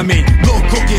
a 0.00 0.02
mí, 0.02 0.24
loco 0.46 0.76
que 0.86 0.98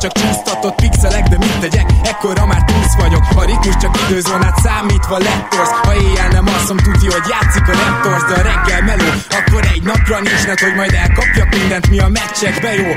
csak 0.01 0.11
csúsztatott 0.11 0.75
pixelek 0.75 1.27
De 1.27 1.37
mit 1.37 1.59
tegyek, 1.59 1.85
ekkora 2.03 2.45
már 2.45 2.63
túsz 2.63 2.95
vagyok. 2.97 3.23
A 3.35 3.43
ritmus 3.45 3.75
csak 3.81 3.99
időzónát 4.03 4.57
számítva 4.63 5.17
lettorsz. 5.17 5.73
Ha 5.83 5.95
éjjel 5.95 6.27
nem 6.27 6.47
alszom, 6.47 6.77
tudja, 6.77 7.11
hogy 7.11 7.27
játszik 7.33 7.67
a 7.67 7.73
Raptors 7.81 8.23
De 8.29 8.35
a 8.39 8.43
reggel 8.49 8.81
meló, 8.81 9.09
akkor 9.39 9.63
egy 9.73 9.83
napra 9.83 10.19
nincs 10.19 10.45
net, 10.47 10.59
hogy 10.59 10.75
majd 10.75 10.93
elkapjak 10.93 11.49
mindent, 11.57 11.89
mi 11.89 11.99
a 11.99 12.07
meccsekbe 12.07 12.73
jó. 12.73 12.91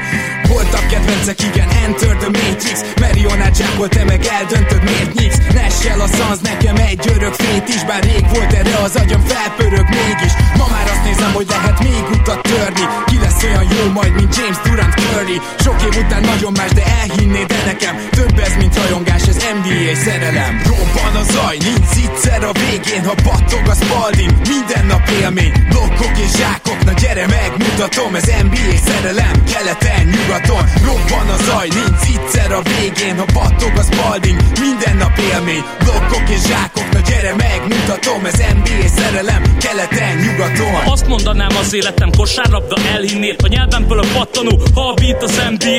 Voltak 0.49 0.87
kedvencek, 0.87 1.43
igen, 1.43 1.69
Enter 1.85 2.17
the 2.17 2.31
Matrix. 2.39 2.79
Marionát 3.01 3.57
zsákol, 3.57 3.89
te 3.89 4.05
meg 4.05 4.25
eldöntöd, 4.25 4.83
miért 4.83 5.13
nyíksz 5.15 5.41
Nessel 5.55 6.01
a 6.01 6.07
szansz, 6.07 6.41
nekem 6.41 6.77
egy 6.77 7.05
örök 7.15 7.35
fét 7.35 7.69
is 7.69 7.85
Bár 7.85 8.03
rég 8.03 8.25
volt 8.33 8.53
erre 8.53 8.77
az 8.77 8.97
agyam 8.97 9.23
felpörög 9.31 9.89
mégis. 9.89 10.33
Ma 10.59 10.67
már 10.71 10.87
azt 10.93 11.05
nézem, 11.05 11.33
hogy 11.33 11.47
lehet 11.49 11.79
még 11.83 12.05
utat 12.13 12.43
törni. 12.43 12.85
Ki 13.07 13.19
lesz 13.19 13.43
olyan 13.43 13.67
jó 13.77 13.93
majd, 13.93 14.15
mint 14.15 14.37
James 14.37 14.59
Durant 14.65 14.95
Curry. 14.95 15.41
Sok 15.59 15.74
év 15.87 16.05
után 16.05 16.23
nagyon 16.23 16.53
más, 16.53 16.71
de 16.71 16.85
elhinnéd 17.03 17.47
de 17.47 17.63
nekem 17.65 17.95
Több 18.11 18.39
ez, 18.39 18.55
mint 18.59 18.77
rajongás, 18.77 19.23
ez 19.29 19.37
NBA 19.37 19.95
szerelem. 20.05 20.63
Robban 20.71 21.15
a 21.23 21.25
zaj, 21.33 21.57
nincs 21.57 21.95
egyszer 22.05 22.45
a 22.45 22.53
végén 22.53 23.05
Ha 23.05 23.15
battog 23.25 23.65
a 23.75 23.75
spalding, 23.75 24.33
minden 24.53 24.87
nap 24.87 25.09
élmény. 25.21 25.53
Blokkok 25.69 26.15
és 26.25 26.33
zsákok, 26.39 26.81
na 26.85 26.93
gyere 26.93 27.27
megmutatom 27.27 28.15
Ez 28.15 28.29
NBA 28.47 28.77
szerelem, 28.87 29.37
keleten, 29.53 30.05
nyugaton. 30.15 30.65
Robban 30.89 31.29
a 31.37 31.39
zaj, 31.47 31.69
nincs 31.79 32.05
egyszer 32.15 32.53
a 32.53 32.63
végén 32.71 33.17
Ha 33.21 33.27
battog 33.39 33.75
a 33.83 33.85
spalding, 33.91 34.39
minden 34.61 34.97
nap 34.97 35.19
élmény. 35.33 35.65
Blokkok 35.85 36.27
és 36.37 36.43
zsákok, 36.51 36.89
na 36.93 37.01
gyere 37.09 37.33
megmutatom 37.47 38.25
Ez 38.31 38.39
NBA 38.59 38.89
szerelem, 38.99 39.43
keleten, 39.65 40.15
nyugaton. 40.25 40.75
Azt 40.95 41.07
mondanám 41.07 41.57
az 41.63 41.75
életem 41.75 42.11
kosárlabda 42.17 42.77
elhinnél 42.95 43.37
A 43.45 43.49
nyelvemből 43.49 43.99
a 43.99 44.07
pattanó, 44.15 44.55
ha 44.75 44.83
a 44.89 44.95
beat 44.95 45.23
az 45.23 45.37
NBA 45.57 45.74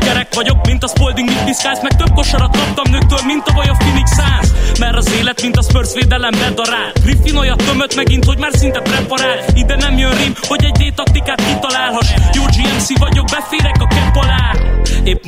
Gyerek 0.00 0.34
vagyok, 0.34 0.66
mint 0.66 0.84
a 0.84 0.88
Spalding, 0.88 1.28
mit 1.28 1.44
piszkálsz 1.44 1.82
Meg 1.82 1.96
több 1.96 2.12
kosarat 2.14 2.56
kaptam 2.56 2.90
nőktől, 2.90 3.18
mint 3.26 3.46
a 3.46 3.52
vaj 3.52 3.68
a 3.68 3.74
Phoenix 3.78 4.10
Suns. 4.14 4.78
Mert 4.78 4.96
az 4.96 5.12
élet, 5.18 5.42
mint 5.42 5.56
a 5.56 5.62
Spurs 5.62 5.92
védelem 5.94 6.30
bedarál. 6.30 6.92
Griffin 7.02 7.36
olyat 7.36 7.62
tömött 7.64 7.94
megint, 7.94 8.24
hogy 8.24 8.38
már 8.38 8.50
szinte 8.54 8.80
preparál. 8.80 9.38
Ide 9.54 9.76
nem 9.76 9.98
jön 9.98 10.16
rim, 10.16 10.34
hogy 10.48 10.64
egy 10.64 10.76
D-taktikát 10.80 11.42
kitalálhass. 11.44 12.08
Jó 12.32 12.42
GMC 12.42 12.98
vagyok, 12.98 13.26
beférek 13.30 13.76
a 13.80 13.86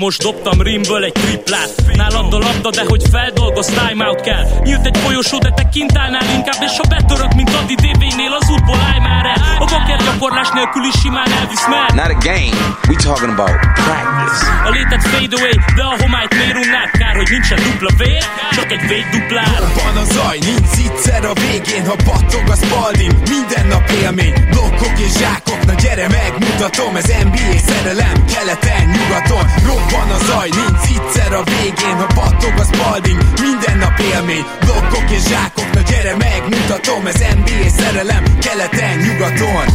most 0.03 0.23
dobtam 0.23 0.63
rimből 0.63 1.05
egy 1.05 1.13
triplát. 1.13 1.71
Nálad 1.93 2.35
a 2.35 2.39
labda, 2.39 2.71
de 2.71 2.85
hogy 2.89 3.03
feldolgoz, 3.11 3.67
timeout 3.67 4.21
kell. 4.21 4.45
Nyílt 4.65 4.87
egy 4.87 4.99
folyosó, 5.05 5.39
de 5.39 5.51
te 5.51 5.69
kint 5.69 5.99
állnál 5.99 6.27
inkább 6.35 6.61
És 6.61 6.77
ha 6.77 6.85
betörök, 6.89 7.33
mint 7.35 7.55
Adi 7.55 7.75
DB-nél, 7.75 8.33
az 8.41 8.51
útból 8.51 8.81
állj 8.91 8.99
már 8.99 9.25
el. 9.27 9.41
A 9.59 9.65
baker 9.65 10.01
gyakorlás 10.05 10.49
nélkül 10.55 10.85
is 10.85 11.01
simán 11.03 11.31
elvisz 11.41 11.67
mer 11.69 11.89
Not 11.95 12.11
a 12.17 12.19
game, 12.31 12.57
we 12.89 12.97
talking 13.09 13.33
about 13.37 13.57
practice. 13.85 14.41
A 14.69 14.71
létet 14.77 15.03
fade 15.13 15.37
away, 15.39 15.57
de 15.77 15.83
a 15.93 15.95
homályt 16.03 16.35
miért 16.39 16.59
unnád? 16.65 16.91
Kár, 17.01 17.15
hogy 17.21 17.31
nincsen 17.31 17.59
dupla 17.67 17.93
vér, 18.03 18.25
csak 18.57 18.73
egy 18.73 18.85
véd 18.89 19.07
duplár 19.13 19.61
Van 19.79 19.97
a 20.03 20.05
zaj, 20.15 20.39
nincs 20.49 20.63
egyszer 20.93 21.25
a 21.25 21.33
végén 21.33 21.87
Ha 21.87 21.97
battog 22.05 22.49
a 22.49 22.55
spalding, 22.55 23.13
minden 23.29 23.67
nap 23.67 23.91
élmény 24.03 24.35
Blokkok 24.51 24.99
és 24.99 25.13
zsákok, 25.19 25.65
na 25.67 25.73
gyere 25.73 26.09
megmutatom 26.09 26.97
Ez 26.97 27.07
NBA 27.07 27.59
szerelem, 27.67 28.25
keleten, 28.35 28.85
nyugaton 28.87 29.45
Robban 29.93 30.11
a 30.11 30.25
zaj, 30.25 30.49
nincs 30.49 31.01
egyszer 31.03 31.33
a 31.33 31.43
végén 31.45 31.97
Ha 31.97 32.07
battog 32.15 32.59
a 32.59 32.65
spalding, 32.65 33.19
minden 33.41 33.79
nap 33.79 33.99
élmény. 33.99 34.45
Blokkok 34.61 35.11
és 35.11 35.23
zsákok, 35.23 35.73
na 35.75 35.81
gyere 35.81 36.17
megmutatom 36.17 37.07
Ez 37.07 37.19
NBA 37.19 37.69
szerelem, 37.69 38.25
keleten, 38.39 38.99
nyugaton 38.99 39.67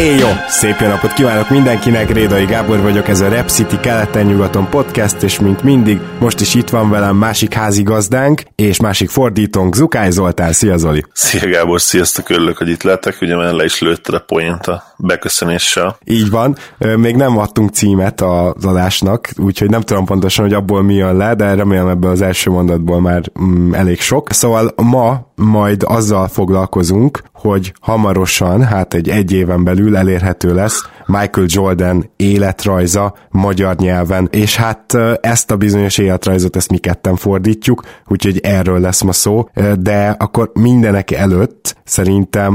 Éjjó! 0.00 0.28
Szép 0.48 0.80
jó 0.80 0.88
napot 0.88 1.12
kívánok 1.12 1.50
mindenkinek, 1.50 2.10
Rédai 2.10 2.44
Gábor 2.44 2.80
vagyok, 2.80 3.08
ez 3.08 3.20
a 3.20 3.28
Rep 3.28 3.48
City 3.48 3.80
keleten-nyugaton 3.80 4.68
podcast, 4.68 5.22
és 5.22 5.40
mint 5.40 5.62
mindig, 5.62 6.00
most 6.20 6.40
is 6.40 6.54
itt 6.54 6.68
van 6.68 6.90
velem 6.90 7.16
másik 7.16 7.54
házigazdánk, 7.54 8.42
és 8.54 8.80
másik 8.80 9.08
fordítónk, 9.08 9.74
Zukály 9.74 10.10
Zoltán. 10.10 10.52
Szia 10.52 10.76
Zoli! 10.76 11.04
Szia 11.12 11.50
Gábor, 11.50 11.80
sziasztok, 11.80 12.28
örülök, 12.28 12.56
hogy 12.58 12.68
itt 12.68 12.82
lettek, 12.82 13.18
ugye 13.20 13.36
már 13.36 13.52
le 13.52 13.64
is 13.64 13.80
lőtted 13.80 14.14
a 14.14 14.18
poént 14.18 14.66
a 14.66 14.82
beköszönéssel. 14.96 15.98
Így 16.04 16.30
van, 16.30 16.56
még 16.96 17.16
nem 17.16 17.38
adtunk 17.38 17.70
címet 17.70 18.20
az 18.20 18.64
adásnak, 18.64 19.28
úgyhogy 19.36 19.70
nem 19.70 19.80
tudom 19.80 20.04
pontosan, 20.04 20.44
hogy 20.44 20.54
abból 20.54 20.82
mi 20.82 20.94
jön 20.94 21.16
le, 21.16 21.34
de 21.34 21.54
remélem 21.54 21.88
ebből 21.88 22.10
az 22.10 22.22
első 22.22 22.50
mondatból 22.50 23.00
már 23.00 23.22
mm, 23.40 23.74
elég 23.74 24.00
sok. 24.00 24.32
Szóval 24.32 24.74
ma 24.76 25.29
majd 25.40 25.82
azzal 25.82 26.28
foglalkozunk, 26.28 27.22
hogy 27.32 27.72
hamarosan, 27.80 28.62
hát 28.62 28.94
egy 28.94 29.08
egy 29.08 29.32
éven 29.32 29.64
belül 29.64 29.96
elérhető 29.96 30.54
lesz 30.54 30.88
Michael 31.10 31.46
Jordan 31.48 32.10
életrajza 32.16 33.14
magyar 33.30 33.76
nyelven, 33.76 34.28
és 34.30 34.56
hát 34.56 34.96
ezt 35.20 35.50
a 35.50 35.56
bizonyos 35.56 35.98
életrajzot 35.98 36.56
ezt 36.56 36.70
mi 36.70 36.78
ketten 36.78 37.16
fordítjuk, 37.16 37.82
úgyhogy 38.06 38.38
erről 38.42 38.80
lesz 38.80 39.02
ma 39.02 39.12
szó, 39.12 39.48
de 39.78 40.16
akkor 40.18 40.50
mindenek 40.54 41.10
előtt 41.10 41.76
szerintem 41.84 42.54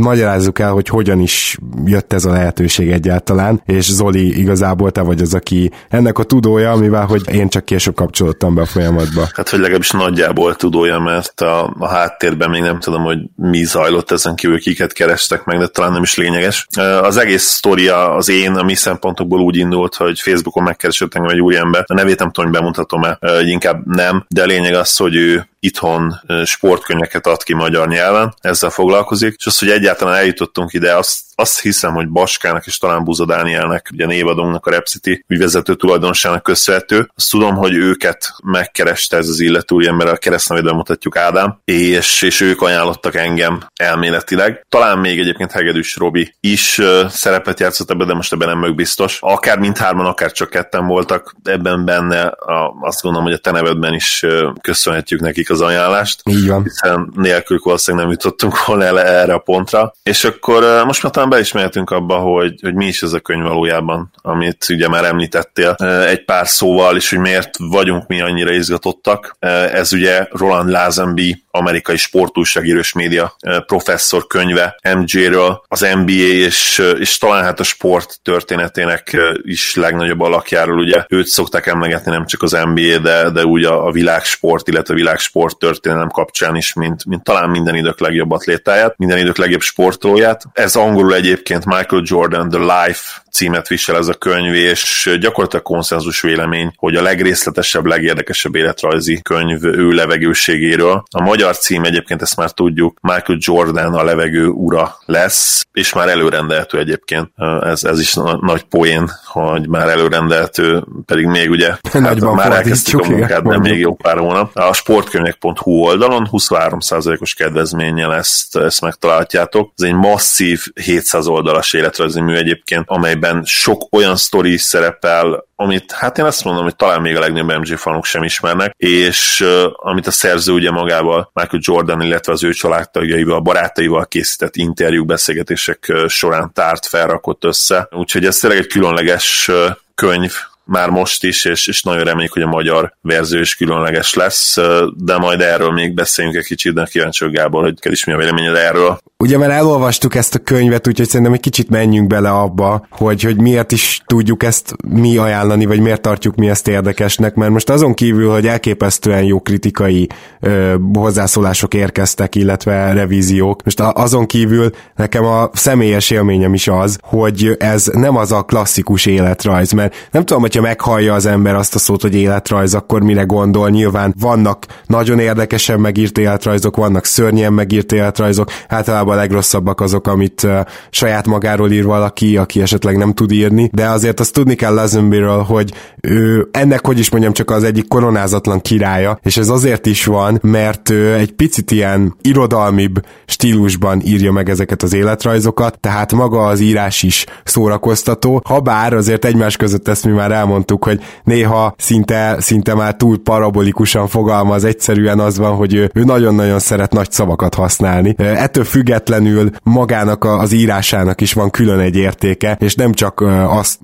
magyarázzuk 0.00 0.58
el, 0.58 0.72
hogy 0.72 0.88
hogyan 0.88 1.20
is 1.20 1.58
jött 1.84 2.12
ez 2.12 2.24
a 2.24 2.30
lehetőség 2.30 2.90
egyáltalán, 2.90 3.62
és 3.66 3.92
Zoli 3.92 4.38
igazából 4.38 4.90
te 4.90 5.00
vagy 5.00 5.20
az, 5.20 5.34
aki 5.34 5.70
ennek 5.88 6.18
a 6.18 6.22
tudója, 6.22 6.74
mivel 6.74 7.06
hogy 7.06 7.34
én 7.34 7.48
csak 7.48 7.64
később 7.64 7.94
kapcsolódtam 7.94 8.54
be 8.54 8.60
a 8.60 8.66
folyamatba. 8.66 9.28
Hát, 9.34 9.48
hogy 9.48 9.58
legalábbis 9.58 9.90
nagyjából 9.90 10.54
tudója, 10.54 10.98
mert 10.98 11.40
a, 11.40 11.74
a 11.78 11.88
háttérben 11.88 12.50
még 12.50 12.62
nem 12.62 12.80
tudom, 12.80 13.02
hogy 13.02 13.18
mi 13.36 13.64
zajlott 13.64 14.10
ezen 14.10 14.34
kívül, 14.34 14.60
kiket 14.60 14.92
kerestek 14.92 15.44
meg, 15.44 15.58
de 15.58 15.66
talán 15.66 15.92
nem 15.92 16.02
is 16.02 16.16
lényeges. 16.16 16.66
Az 17.02 17.16
egész 17.16 17.49
sztoria 17.50 18.14
az 18.14 18.28
én, 18.28 18.54
a 18.54 18.62
mi 18.62 18.74
szempontokból 18.74 19.40
úgy 19.40 19.56
indult, 19.56 19.94
hogy 19.94 20.20
Facebookon 20.20 20.62
megkeresett 20.62 21.14
engem 21.14 21.30
egy 21.30 21.40
úriember. 21.40 21.84
A 21.86 21.94
nevét 21.94 22.18
nem 22.18 22.30
tudom, 22.30 22.50
hogy 22.50 22.60
bemutatom-e, 22.60 23.18
inkább 23.42 23.86
nem, 23.86 24.24
de 24.28 24.42
a 24.42 24.46
lényeg 24.46 24.74
az, 24.74 24.96
hogy 24.96 25.14
ő 25.14 25.48
itthon 25.60 26.20
sportkönyveket 26.44 27.26
ad 27.26 27.42
ki 27.42 27.54
magyar 27.54 27.88
nyelven, 27.88 28.34
ezzel 28.40 28.70
foglalkozik, 28.70 29.34
és 29.38 29.46
az, 29.46 29.58
hogy 29.58 29.70
egyáltalán 29.70 30.14
eljutottunk 30.14 30.72
ide, 30.72 30.96
azt, 30.96 31.20
azt 31.34 31.60
hiszem, 31.60 31.94
hogy 31.94 32.08
Baskának 32.08 32.66
és 32.66 32.78
talán 32.78 33.04
Buza 33.04 33.26
Dánielnek, 33.26 33.88
ugye 33.92 34.06
névadónknak 34.06 34.66
a 34.66 34.70
Repcity 34.70 35.24
ügyvezető 35.26 35.74
tulajdonosának 35.74 36.42
köszönhető. 36.42 37.10
Azt 37.16 37.30
tudom, 37.30 37.54
hogy 37.54 37.74
őket 37.74 38.34
megkereste 38.44 39.16
ez 39.16 39.28
az 39.28 39.40
illető 39.40 39.74
úriember, 39.74 40.06
a 40.06 40.16
keresztnevédben 40.16 40.74
mutatjuk 40.74 41.16
Ádám, 41.16 41.60
és, 41.64 42.22
és 42.22 42.40
ők 42.40 42.62
ajánlottak 42.62 43.14
engem 43.14 43.60
elméletileg. 43.76 44.66
Talán 44.68 44.98
még 44.98 45.18
egyébként 45.18 45.52
Hegedűs 45.52 45.96
Robi 45.96 46.34
is 46.40 46.78
ö, 46.78 47.04
szerepet 47.08 47.60
játszott 47.60 47.90
ebben, 47.90 48.06
de 48.06 48.14
most 48.14 48.32
ebben 48.32 48.58
nem 48.58 48.74
biztos. 48.74 49.18
Akár 49.20 49.58
mindhárman, 49.58 50.06
akár 50.06 50.32
csak 50.32 50.50
ketten 50.50 50.86
voltak 50.86 51.34
ebben 51.44 51.84
benne, 51.84 52.20
a, 52.26 52.76
azt 52.80 53.02
gondolom, 53.02 53.26
hogy 53.26 53.36
a 53.36 53.38
te 53.38 53.50
nevedben 53.50 53.94
is 53.94 54.22
ö, 54.22 54.50
köszönhetjük 54.60 55.20
nekik 55.20 55.49
az 55.50 55.60
ajánlást. 55.60 56.20
Így 56.24 56.48
van. 56.48 56.62
Hiszen 56.62 57.12
nélkülük 57.16 57.64
valószínűleg 57.64 58.06
nem 58.06 58.14
jutottunk 58.14 58.66
volna 58.66 58.84
el 58.84 59.00
erre 59.00 59.34
a 59.34 59.38
pontra. 59.38 59.92
És 60.02 60.24
akkor 60.24 60.84
most 60.84 61.02
már 61.02 61.12
talán 61.12 61.28
be 61.28 61.38
is 61.38 61.52
mehetünk 61.52 61.90
abba, 61.90 62.16
hogy, 62.16 62.54
hogy 62.62 62.74
mi 62.74 62.86
is 62.86 63.02
ez 63.02 63.12
a 63.12 63.20
könyv 63.20 63.42
valójában, 63.42 64.10
amit 64.22 64.66
ugye 64.68 64.88
már 64.88 65.04
említettél 65.04 65.70
egy 66.06 66.24
pár 66.24 66.48
szóval, 66.48 66.96
és 66.96 67.10
hogy 67.10 67.18
miért 67.18 67.50
vagyunk 67.58 68.06
mi 68.06 68.20
annyira 68.20 68.52
izgatottak. 68.52 69.36
Ez 69.72 69.92
ugye 69.92 70.26
Roland 70.30 70.70
Lazenby, 70.70 71.44
amerikai 71.50 71.96
sportújságíró 71.96 72.78
és 72.78 72.92
média 72.92 73.36
professzor 73.66 74.26
könyve 74.26 74.78
MJ-ről, 74.98 75.64
az 75.68 75.80
NBA 75.80 76.12
és, 76.12 76.82
és 76.98 77.18
talán 77.18 77.44
hát 77.44 77.60
a 77.60 77.62
sport 77.62 78.20
történetének 78.22 79.16
is 79.42 79.74
legnagyobb 79.74 80.20
alakjáról, 80.20 80.78
ugye 80.78 81.04
őt 81.08 81.26
szokták 81.26 81.66
emlegetni 81.66 82.10
nem 82.10 82.26
csak 82.26 82.42
az 82.42 82.50
NBA, 82.50 82.98
de, 82.98 83.30
de 83.30 83.44
úgy 83.44 83.64
a, 83.64 83.86
a 83.86 83.90
világsport, 83.90 84.68
illetve 84.68 84.94
a 84.94 84.96
világsport 84.96 85.39
történelem 85.48 86.08
kapcsán 86.08 86.56
is, 86.56 86.72
mint, 86.72 87.04
mint 87.04 87.22
talán 87.22 87.50
minden 87.50 87.74
idők 87.74 88.00
legjobb 88.00 88.30
atlétáját, 88.30 88.98
minden 88.98 89.18
idők 89.18 89.36
legjobb 89.36 89.60
sportolóját. 89.60 90.44
Ez 90.52 90.76
angolul 90.76 91.14
egyébként 91.14 91.64
Michael 91.64 92.02
Jordan 92.04 92.48
The 92.48 92.58
Life 92.58 93.22
címet 93.32 93.68
visel 93.68 93.96
ez 93.96 94.08
a 94.08 94.14
könyv, 94.14 94.54
és 94.54 95.16
gyakorlatilag 95.20 95.64
konszenzus 95.64 96.20
vélemény, 96.20 96.72
hogy 96.76 96.96
a 96.96 97.02
legrészletesebb, 97.02 97.86
legérdekesebb 97.86 98.54
életrajzi 98.54 99.20
könyv 99.22 99.64
ő 99.64 99.90
levegőségéről. 99.90 101.02
A 101.10 101.22
magyar 101.22 101.56
cím 101.56 101.84
egyébként 101.84 102.22
ezt 102.22 102.36
már 102.36 102.50
tudjuk, 102.50 102.98
Michael 103.00 103.38
Jordan 103.40 103.94
a 103.94 104.04
levegő 104.04 104.46
ura 104.46 104.96
lesz, 105.04 105.66
és 105.72 105.92
már 105.92 106.08
előrendeltő 106.08 106.78
egyébként. 106.78 107.30
Ez, 107.60 107.84
ez 107.84 108.00
is 108.00 108.14
nagy 108.40 108.62
poén, 108.62 109.10
hogy 109.24 109.68
már 109.68 109.88
előrendeltő, 109.88 110.84
pedig 111.06 111.26
még 111.26 111.50
ugye 111.50 111.74
hát 111.92 112.20
már 112.20 112.52
elkezdtük 112.52 113.00
a 113.00 113.08
munkát, 113.08 113.42
de 113.42 113.58
még 113.58 113.78
jó 113.78 113.94
pár 113.94 114.18
hónap. 114.18 114.56
A 114.56 114.72
sportkönyvek.hu 114.72 115.70
oldalon 115.70 116.28
23%-os 116.32 117.34
kedvezménnyel 117.34 118.14
ezt, 118.14 118.56
ezt 118.56 118.80
megtalálhatjátok. 118.80 119.72
Ez 119.76 119.84
egy 119.84 119.94
masszív 119.94 120.64
700 120.74 121.26
oldalas 121.26 121.72
életrajzi 121.72 122.20
mű 122.20 122.34
egyébként, 122.34 122.84
amelyben 123.20 123.44
sok 123.44 123.86
olyan 123.90 124.16
sztori 124.16 124.56
szerepel, 124.56 125.46
amit 125.56 125.92
hát 125.92 126.18
én 126.18 126.24
azt 126.24 126.44
mondom, 126.44 126.62
hogy 126.62 126.76
talán 126.76 127.00
még 127.00 127.16
a 127.16 127.20
legnagyobb 127.20 127.58
MJ 127.58 127.74
fanok 127.74 128.04
sem 128.04 128.22
ismernek, 128.22 128.74
és 128.76 129.40
uh, 129.40 129.72
amit 129.76 130.06
a 130.06 130.10
szerző 130.10 130.52
ugye 130.52 130.70
magával, 130.70 131.30
Michael 131.32 131.62
Jordan, 131.64 132.00
illetve 132.00 132.32
az 132.32 132.44
ő 132.44 132.50
családtagjaival, 132.50 133.40
barátaival 133.40 134.06
készített 134.06 134.56
interjú 134.56 135.04
beszélgetések 135.04 135.92
során 136.06 136.52
tárt, 136.52 136.86
felrakott 136.86 137.44
össze. 137.44 137.88
Úgyhogy 137.90 138.24
ez 138.24 138.36
tényleg 138.36 138.58
egy 138.58 138.66
különleges 138.66 139.50
könyv, 139.94 140.32
már 140.70 140.88
most 140.88 141.24
is, 141.24 141.44
és, 141.44 141.66
és 141.66 141.82
nagyon 141.82 142.04
reméljük, 142.04 142.32
hogy 142.32 142.42
a 142.42 142.46
magyar 142.46 142.94
verzió 143.02 143.40
is 143.40 143.54
különleges 143.56 144.14
lesz, 144.14 144.56
de 144.96 145.18
majd 145.18 145.40
erről 145.40 145.70
még 145.70 145.94
beszéljünk 145.94 146.36
egy 146.36 146.44
kicsit, 146.44 146.74
de 146.74 146.86
kíváncsi 146.90 147.30
Gábor, 147.30 147.62
hogy 147.62 147.80
kell 147.80 147.92
is 147.92 148.04
mi 148.04 148.12
a 148.12 148.16
véleményed 148.16 148.54
erről. 148.54 148.98
Ugye 149.16 149.38
már 149.38 149.50
elolvastuk 149.50 150.14
ezt 150.14 150.34
a 150.34 150.38
könyvet, 150.38 150.88
úgyhogy 150.88 151.08
szerintem 151.08 151.32
egy 151.34 151.40
kicsit 151.40 151.68
menjünk 151.68 152.06
bele 152.06 152.30
abba, 152.30 152.86
hogy, 152.90 153.22
hogy 153.22 153.40
miért 153.40 153.72
is 153.72 154.02
tudjuk 154.06 154.42
ezt 154.42 154.74
mi 154.88 155.16
ajánlani, 155.16 155.64
vagy 155.64 155.80
miért 155.80 156.00
tartjuk 156.00 156.34
mi 156.34 156.48
ezt 156.48 156.68
érdekesnek, 156.68 157.34
mert 157.34 157.50
most 157.50 157.70
azon 157.70 157.94
kívül, 157.94 158.30
hogy 158.30 158.46
elképesztően 158.46 159.22
jó 159.22 159.40
kritikai 159.40 160.08
ö, 160.40 160.74
hozzászólások 160.94 161.74
érkeztek, 161.74 162.34
illetve 162.34 162.92
revíziók, 162.92 163.64
most 163.64 163.80
azon 163.80 164.26
kívül 164.26 164.70
nekem 164.96 165.24
a 165.24 165.50
személyes 165.52 166.10
élményem 166.10 166.54
is 166.54 166.68
az, 166.68 166.98
hogy 167.02 167.56
ez 167.58 167.86
nem 167.86 168.16
az 168.16 168.32
a 168.32 168.42
klasszikus 168.42 169.06
életrajz, 169.06 169.72
mert 169.72 170.08
nem 170.10 170.24
tudom, 170.24 170.42
hogyha 170.42 170.59
meghallja 170.60 171.14
az 171.14 171.26
ember 171.26 171.54
azt 171.54 171.74
a 171.74 171.78
szót, 171.78 172.02
hogy 172.02 172.14
életrajz, 172.14 172.74
akkor 172.74 173.02
mire 173.02 173.22
gondol, 173.22 173.70
nyilván 173.70 174.14
vannak 174.18 174.66
nagyon 174.86 175.18
érdekesen 175.18 175.80
megírt 175.80 176.18
életrajzok, 176.18 176.76
vannak 176.76 177.04
szörnyen 177.04 177.52
megírt 177.52 177.92
életrajzok, 177.92 178.50
általában 178.68 179.14
a 179.14 179.16
legrosszabbak 179.16 179.80
azok, 179.80 180.06
amit 180.06 180.42
uh, 180.42 180.60
saját 180.90 181.26
magáról 181.26 181.70
ír 181.70 181.84
valaki, 181.84 182.36
aki 182.36 182.60
esetleg 182.60 182.96
nem 182.96 183.12
tud 183.12 183.32
írni, 183.32 183.70
de 183.72 183.88
azért 183.88 184.20
azt 184.20 184.32
tudni 184.32 184.54
kell 184.54 184.74
Lazenbyről, 184.74 185.42
hogy 185.42 185.72
ő 186.00 186.48
ennek, 186.52 186.86
hogy 186.86 186.98
is 186.98 187.10
mondjam, 187.10 187.32
csak 187.32 187.50
az 187.50 187.64
egyik 187.64 187.88
koronázatlan 187.88 188.60
királya, 188.60 189.18
és 189.22 189.36
ez 189.36 189.48
azért 189.48 189.86
is 189.86 190.04
van, 190.04 190.38
mert 190.42 190.90
ő 190.90 191.14
egy 191.14 191.32
picit 191.32 191.70
ilyen 191.70 192.16
irodalmibb 192.22 193.04
stílusban 193.26 194.00
írja 194.04 194.32
meg 194.32 194.48
ezeket 194.48 194.82
az 194.82 194.92
életrajzokat, 194.92 195.80
tehát 195.80 196.12
maga 196.12 196.44
az 196.46 196.60
írás 196.60 197.02
is 197.02 197.26
szórakoztató, 197.44 198.42
ha 198.44 198.60
bár 198.60 198.94
azért 198.94 199.24
egymás 199.24 199.56
között 199.56 199.88
ezt 199.88 200.04
mi 200.04 200.12
már 200.12 200.32
elmondtuk, 200.40 200.84
hogy 200.84 201.00
néha 201.24 201.74
szinte, 201.78 202.36
szinte 202.38 202.74
már 202.74 202.94
túl 202.94 203.22
parabolikusan 203.22 204.08
fogalmaz, 204.08 204.64
egyszerűen 204.64 205.18
az 205.18 205.38
van, 205.38 205.54
hogy 205.54 205.74
ő, 205.74 205.90
ő 205.94 206.04
nagyon-nagyon 206.04 206.58
szeret 206.58 206.92
nagy 206.92 207.10
szavakat 207.10 207.54
használni. 207.54 208.14
Ettől 208.18 208.64
függetlenül 208.64 209.50
magának 209.62 210.24
az 210.24 210.52
írásának 210.52 211.20
is 211.20 211.32
van 211.32 211.50
külön 211.50 211.78
egy 211.78 211.96
értéke, 211.96 212.56
és 212.60 212.74
nem 212.74 212.92
csak 212.92 213.20
azt 213.48 213.78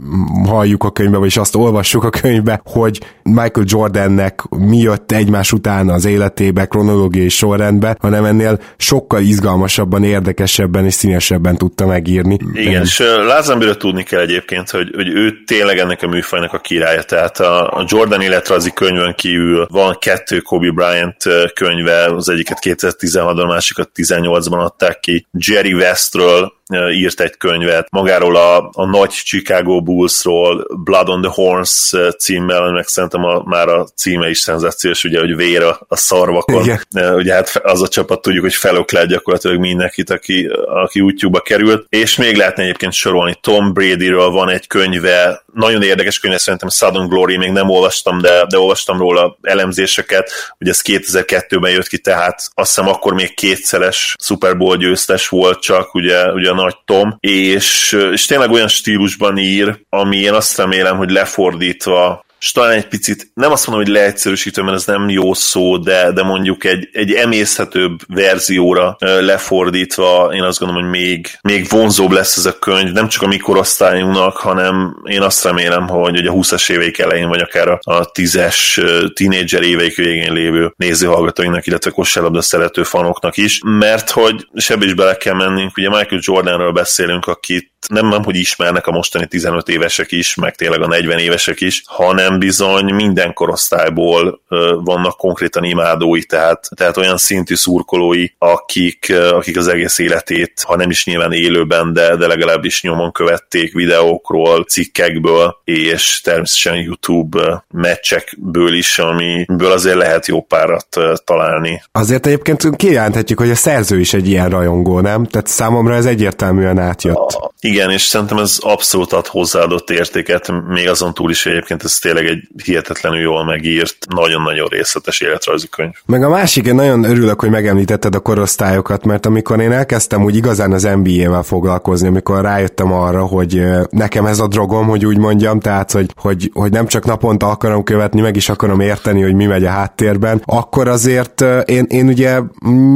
halljuk 0.47 0.85
a 0.85 0.91
könyvbe, 0.91 1.19
vagy 1.19 1.33
azt 1.39 1.55
olvassuk 1.55 2.05
a 2.05 2.11
könyvbe, 2.11 2.61
hogy 2.65 3.01
Michael 3.23 3.67
Jordannek 3.67 4.43
mi 4.51 4.79
jött 4.79 5.13
egymás 5.13 5.53
után 5.53 5.89
az 5.89 6.05
életébe, 6.05 6.65
kronológiai 6.67 7.29
sorrendbe, 7.29 7.97
hanem 8.01 8.25
ennél 8.25 8.61
sokkal 8.77 9.21
izgalmasabban, 9.21 10.05
érdekesebben 10.05 10.85
és 10.85 10.95
színesebben 10.95 11.57
tudta 11.57 11.87
megírni. 11.87 12.39
Igen, 12.53 12.83
és 12.83 13.03
Lázambőről 13.27 13.77
tudni 13.77 14.03
kell 14.03 14.21
egyébként, 14.21 14.71
hogy, 14.71 14.91
hogy 14.95 15.09
ő 15.09 15.33
tényleg 15.47 15.79
ennek 15.79 16.03
a 16.03 16.09
műfajnak 16.09 16.46
a 16.53 16.59
királya, 16.59 17.03
tehát 17.03 17.41
a, 17.41 17.85
Jordan 17.87 18.21
életrajzi 18.21 18.73
könyvön 18.73 19.15
kívül 19.15 19.67
van 19.71 19.97
kettő 19.99 20.39
Kobe 20.39 20.71
Bryant 20.71 21.17
könyve, 21.55 22.05
az 22.05 22.29
egyiket 22.29 22.59
2016-ban, 22.63 23.43
a 23.43 23.47
másikat 23.47 23.91
18-ban 23.95 24.65
adták 24.65 25.01
ki 25.01 25.27
Jerry 25.33 25.73
Westről, 25.73 26.55
írt 26.93 27.21
egy 27.21 27.37
könyvet, 27.37 27.91
magáról 27.91 28.37
a, 28.37 28.71
a 28.73 28.87
nagy 28.87 29.11
Chicago 29.11 29.81
Bullsról, 29.81 30.67
Blood 30.85 31.09
on 31.09 31.23
the 31.23 31.31
Horns 31.35 31.93
címmel, 32.19 32.73
meg 32.73 32.87
szerintem 32.87 33.25
a, 33.25 33.43
már 33.45 33.69
a 33.69 33.87
címe 33.95 34.29
is 34.29 34.39
szenzációs, 34.39 35.05
ugye, 35.05 35.19
hogy 35.19 35.37
vér 35.37 35.63
a, 35.63 35.81
a 35.89 35.97
szarvakon. 35.97 36.65
Igen. 36.65 37.15
Ugye 37.15 37.35
hát 37.35 37.61
az 37.63 37.83
a 37.83 37.89
csapat 37.89 38.23
tudjuk, 38.23 38.43
hogy 38.43 38.55
felöklelt 38.55 39.09
gyakorlatilag 39.09 39.59
mindenkit, 39.59 40.11
aki, 40.11 40.51
aki 40.67 41.01
útjúba 41.01 41.41
került. 41.41 41.87
És 41.89 42.17
még 42.17 42.37
lehetne 42.37 42.63
egyébként 42.63 42.93
sorolni, 42.93 43.39
Tom 43.41 43.73
Bradyről 43.73 44.31
van 44.31 44.49
egy 44.49 44.67
könyve, 44.67 45.45
nagyon 45.57 45.83
érdekes 45.83 46.19
könyve, 46.19 46.39
szerintem 46.39 46.69
Sudden 46.69 47.09
Glory, 47.09 47.37
még 47.37 47.51
nem 47.51 47.71
olvastam, 47.71 48.21
de, 48.21 48.47
de 48.49 48.59
olvastam 48.59 48.99
róla 48.99 49.39
elemzéseket, 49.43 50.31
ugye 50.59 50.71
ez 50.71 50.81
2002-ben 50.85 51.71
jött 51.71 51.87
ki, 51.87 51.99
tehát 51.99 52.51
azt 52.55 52.75
hiszem 52.75 52.89
akkor 52.89 53.15
még 53.15 53.35
kétszeres 53.35 54.15
Super 54.23 54.57
Bowl 54.57 54.77
győztes 54.77 55.29
volt 55.29 55.61
csak, 55.61 55.95
ugye, 55.95 56.33
ugye 56.33 56.53
nagy 56.53 56.77
Tom, 56.85 57.17
és, 57.21 57.97
és 58.13 58.27
tényleg 58.27 58.51
olyan 58.51 58.69
stílusban 58.69 59.39
ír, 59.39 59.81
ami 59.89 60.17
én 60.17 60.33
azt 60.33 60.57
remélem, 60.57 60.97
hogy 60.97 61.11
lefordítva 61.11 62.25
és 62.41 62.53
talán 62.53 62.71
egy 62.71 62.89
picit, 62.89 63.31
nem 63.35 63.53
azt 63.53 63.67
mondom, 63.67 63.85
hogy 63.85 63.95
leegyszerűsítő, 63.95 64.63
mert 64.63 64.77
ez 64.77 64.85
nem 64.85 65.09
jó 65.09 65.35
szó, 65.35 65.77
de, 65.77 66.13
de 66.13 66.23
mondjuk 66.23 66.65
egy, 66.65 66.89
egy 66.93 67.13
emészhetőbb 67.13 67.99
verzióra 68.09 68.97
lefordítva, 69.01 70.31
én 70.35 70.43
azt 70.43 70.59
gondolom, 70.59 70.83
hogy 70.83 71.01
még, 71.01 71.39
még 71.43 71.69
vonzóbb 71.69 72.11
lesz 72.11 72.37
ez 72.37 72.47
a 72.47 72.59
könyv, 72.59 72.93
nem 72.93 73.09
csak 73.09 73.23
a 73.23 73.27
mi 73.27 73.37
korosztályunknak, 73.37 74.37
hanem 74.37 74.97
én 75.05 75.23
azt 75.23 75.45
remélem, 75.45 75.89
hogy, 75.89 76.15
hogy 76.15 76.27
a 76.27 76.33
20-as 76.33 76.71
éveik 76.71 76.99
elején, 76.99 77.29
vagy 77.29 77.41
akár 77.41 77.69
a, 77.69 77.79
a 77.81 78.11
10-es 78.11 78.81
tínédzser 79.15 79.63
éveik 79.63 79.97
végén 79.97 80.33
lévő 80.33 80.73
nézőhallgatóinknak, 80.77 81.67
illetve 81.67 81.91
kosárlabda 81.91 82.43
szerető 82.43 82.83
fanoknak 82.83 83.37
is, 83.37 83.61
mert 83.65 84.11
hogy, 84.11 84.49
és 84.53 84.71
ebbe 84.71 84.85
is 84.85 84.95
bele 84.95 85.17
kell 85.17 85.35
mennünk, 85.35 85.77
ugye 85.77 85.89
Michael 85.89 86.21
Jordanről 86.25 86.73
beszélünk, 86.73 87.27
akit 87.27 87.75
nem, 87.89 88.09
nem 88.09 88.23
hogy 88.23 88.37
ismernek 88.37 88.87
a 88.87 88.91
mostani 88.91 89.27
15 89.27 89.69
évesek 89.69 90.13
is, 90.13 90.35
meg 90.35 90.55
tényleg 90.55 90.83
a 90.83 90.87
40 90.87 91.19
évesek 91.19 91.61
is, 91.61 91.83
hanem 91.87 92.26
bizony 92.39 92.95
minden 92.95 93.33
korosztályból 93.33 94.41
vannak 94.85 95.17
konkrétan 95.17 95.65
imádói, 95.65 96.25
tehát, 96.25 96.69
tehát 96.77 96.97
olyan 96.97 97.17
szintű 97.17 97.55
szurkolói, 97.55 98.27
akik, 98.39 99.13
akik 99.31 99.57
az 99.57 99.69
egész 99.69 99.99
életét, 99.99 100.63
ha 100.67 100.77
nem 100.77 100.91
is 100.91 101.05
nyilván 101.05 101.33
élőben, 101.33 101.93
de, 101.93 102.17
de 102.17 102.27
legalábbis 102.27 102.83
nyomon 102.83 103.13
követték 103.13 103.73
videókról, 103.73 104.65
cikkekből, 104.65 105.57
és 105.65 106.21
természetesen 106.21 106.77
YouTube 106.77 107.65
meccsekből 107.71 108.75
is, 108.75 108.99
amiből 108.99 109.73
azért 109.73 109.97
lehet 109.97 110.27
jó 110.27 110.43
párat 110.43 110.89
találni. 111.25 111.83
Azért 111.93 112.27
egyébként 112.27 112.77
kijelenthetjük, 112.77 113.39
hogy 113.39 113.51
a 113.51 113.55
szerző 113.55 114.01
is 114.01 114.15
egy 114.15 114.29
ilyen 114.29 114.49
rajongó, 114.49 115.01
nem? 115.01 115.25
Tehát 115.25 115.47
számomra 115.47 115.95
ez 115.95 116.07
egyértelműen 116.07 116.79
átjött. 116.79 117.17
A, 117.17 117.53
igen, 117.61 117.91
és 117.91 118.03
szerintem 118.03 118.39
ez 118.39 118.59
abszolút 118.61 119.13
ad 119.13 119.27
hozzáadott 119.27 119.91
értéket, 119.91 120.53
még 120.69 120.89
azon 120.89 121.15
túl 121.15 121.31
is 121.31 121.47
egyébként 121.47 121.85
ez 121.85 121.99
tényleg 121.99 122.16
egy 122.25 122.49
hihetetlenül 122.65 123.21
jól 123.21 123.45
megírt, 123.45 123.97
nagyon-nagyon 124.15 124.67
részletes 124.67 125.21
életrajzi 125.21 125.69
könyv. 125.69 125.93
Meg 126.07 126.25
a 126.25 126.29
másik, 126.29 126.67
én 126.67 126.75
nagyon 126.75 127.05
örülök, 127.05 127.41
hogy 127.41 127.51
megemlítetted 127.51 128.15
a 128.15 128.21
korosztályokat, 128.21 129.05
mert 129.05 129.27
amikor 129.27 129.61
én 129.61 129.73
elkezdtem 129.73 130.23
úgy 130.23 130.37
igazán 130.37 130.73
az 130.73 130.89
NBA-vel 131.03 131.43
foglalkozni, 131.43 132.09
amikor 132.09 132.41
rájöttem 132.41 132.93
arra, 132.93 133.25
hogy 133.25 133.63
nekem 133.91 134.27
ez 134.27 134.39
a 134.39 134.47
drogom, 134.47 134.87
hogy 134.87 135.07
úgy 135.07 135.19
mondjam, 135.19 135.61
tehát, 135.61 135.93
hogy, 135.93 136.11
hogy, 136.17 136.51
hogy 136.55 136.71
nem 136.71 136.87
csak 136.87 137.05
naponta 137.05 137.49
akarom 137.49 137.83
követni, 137.83 138.21
meg 138.21 138.37
is 138.37 138.49
akarom 138.49 138.81
érteni, 138.81 139.23
hogy 139.23 139.35
mi 139.35 139.47
megy 139.47 139.65
a 139.65 139.71
háttérben, 139.71 140.43
akkor 140.45 140.89
azért 140.89 141.45
én, 141.65 141.85
én 141.89 142.07
ugye 142.07 142.39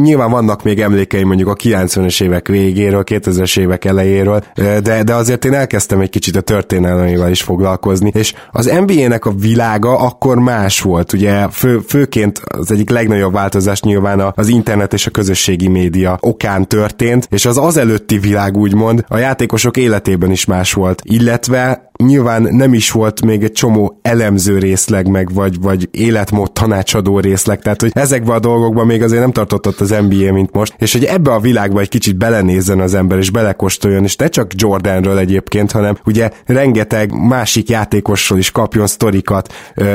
nyilván 0.03 0.31
vannak 0.31 0.63
még 0.63 0.81
emlékeim 0.81 1.27
mondjuk 1.27 1.49
a 1.49 1.55
90-es 1.55 2.23
évek 2.23 2.49
végéről, 2.49 3.05
2000-es 3.07 3.59
évek 3.59 3.85
elejéről, 3.85 4.45
de, 4.83 5.03
de 5.03 5.15
azért 5.15 5.45
én 5.45 5.55
elkezdtem 5.55 6.01
egy 6.01 6.11
kicsit 6.11 6.37
a 6.37 6.41
történelmével 6.41 7.31
is 7.31 7.43
foglalkozni, 7.43 8.11
és 8.15 8.35
az 8.51 8.67
NBA-nek 9.11 9.25
a 9.25 9.33
világa 9.33 9.99
akkor 9.99 10.39
más 10.39 10.81
volt, 10.81 11.13
ugye 11.13 11.49
fő, 11.49 11.79
főként 11.79 12.39
az 12.39 12.71
egyik 12.71 12.91
legnagyobb 12.91 13.33
változás 13.33 13.81
nyilván 13.81 14.33
az 14.35 14.49
internet 14.49 14.93
és 14.93 15.07
a 15.07 15.11
közösségi 15.11 15.69
média 15.69 16.19
okán 16.21 16.69
történt, 16.69 17.27
és 17.31 17.45
az 17.47 17.59
az 17.59 17.77
előtti 17.77 18.19
világ 18.19 18.57
úgymond 18.57 19.05
a 19.09 19.19
játékosok 19.19 19.77
életében 19.77 20.31
is 20.31 20.45
más 20.45 20.73
volt, 20.73 21.03
illetve 21.05 21.90
nyilván 22.01 22.43
nem 22.43 22.75
is 22.75 22.91
volt 22.91 23.25
még 23.25 23.43
egy 23.43 23.53
csomó 23.53 23.99
elemző 24.03 24.59
részleg 24.59 25.09
meg, 25.09 25.33
vagy, 25.35 25.61
vagy 25.61 25.89
életmód 25.91 26.53
tanácsadó 26.53 27.19
részleg, 27.19 27.61
tehát 27.63 27.81
hogy 27.81 27.91
ezekben 27.95 28.37
a 28.37 28.39
dolgokban 28.39 28.87
még 28.87 29.03
azért 29.03 29.21
nem 29.21 29.33
tartott 29.33 29.67
ott 29.67 29.81
az 29.81 29.95
NBA, 30.09 30.33
mint 30.33 30.53
most, 30.53 30.75
és 30.79 30.93
hogy 30.93 31.05
ebbe 31.05 31.33
a 31.33 31.41
világba 31.41 31.81
egy 31.81 31.89
kicsit 31.89 32.17
belenézzen 32.17 32.81
az 32.81 32.95
ember, 32.95 33.19
és 33.19 33.31
belekóstoljon, 33.31 34.05
és 34.05 34.17
ne 34.17 34.29
csak 34.29 34.51
Jordanről 34.55 35.19
egyébként, 35.19 35.71
hanem 35.71 35.99
ugye 36.05 36.31
rengeteg 36.47 37.13
másik 37.13 37.69
játékosról 37.69 38.39
is 38.39 38.51
kapjon 38.51 38.87
sztorikat, 38.87 39.53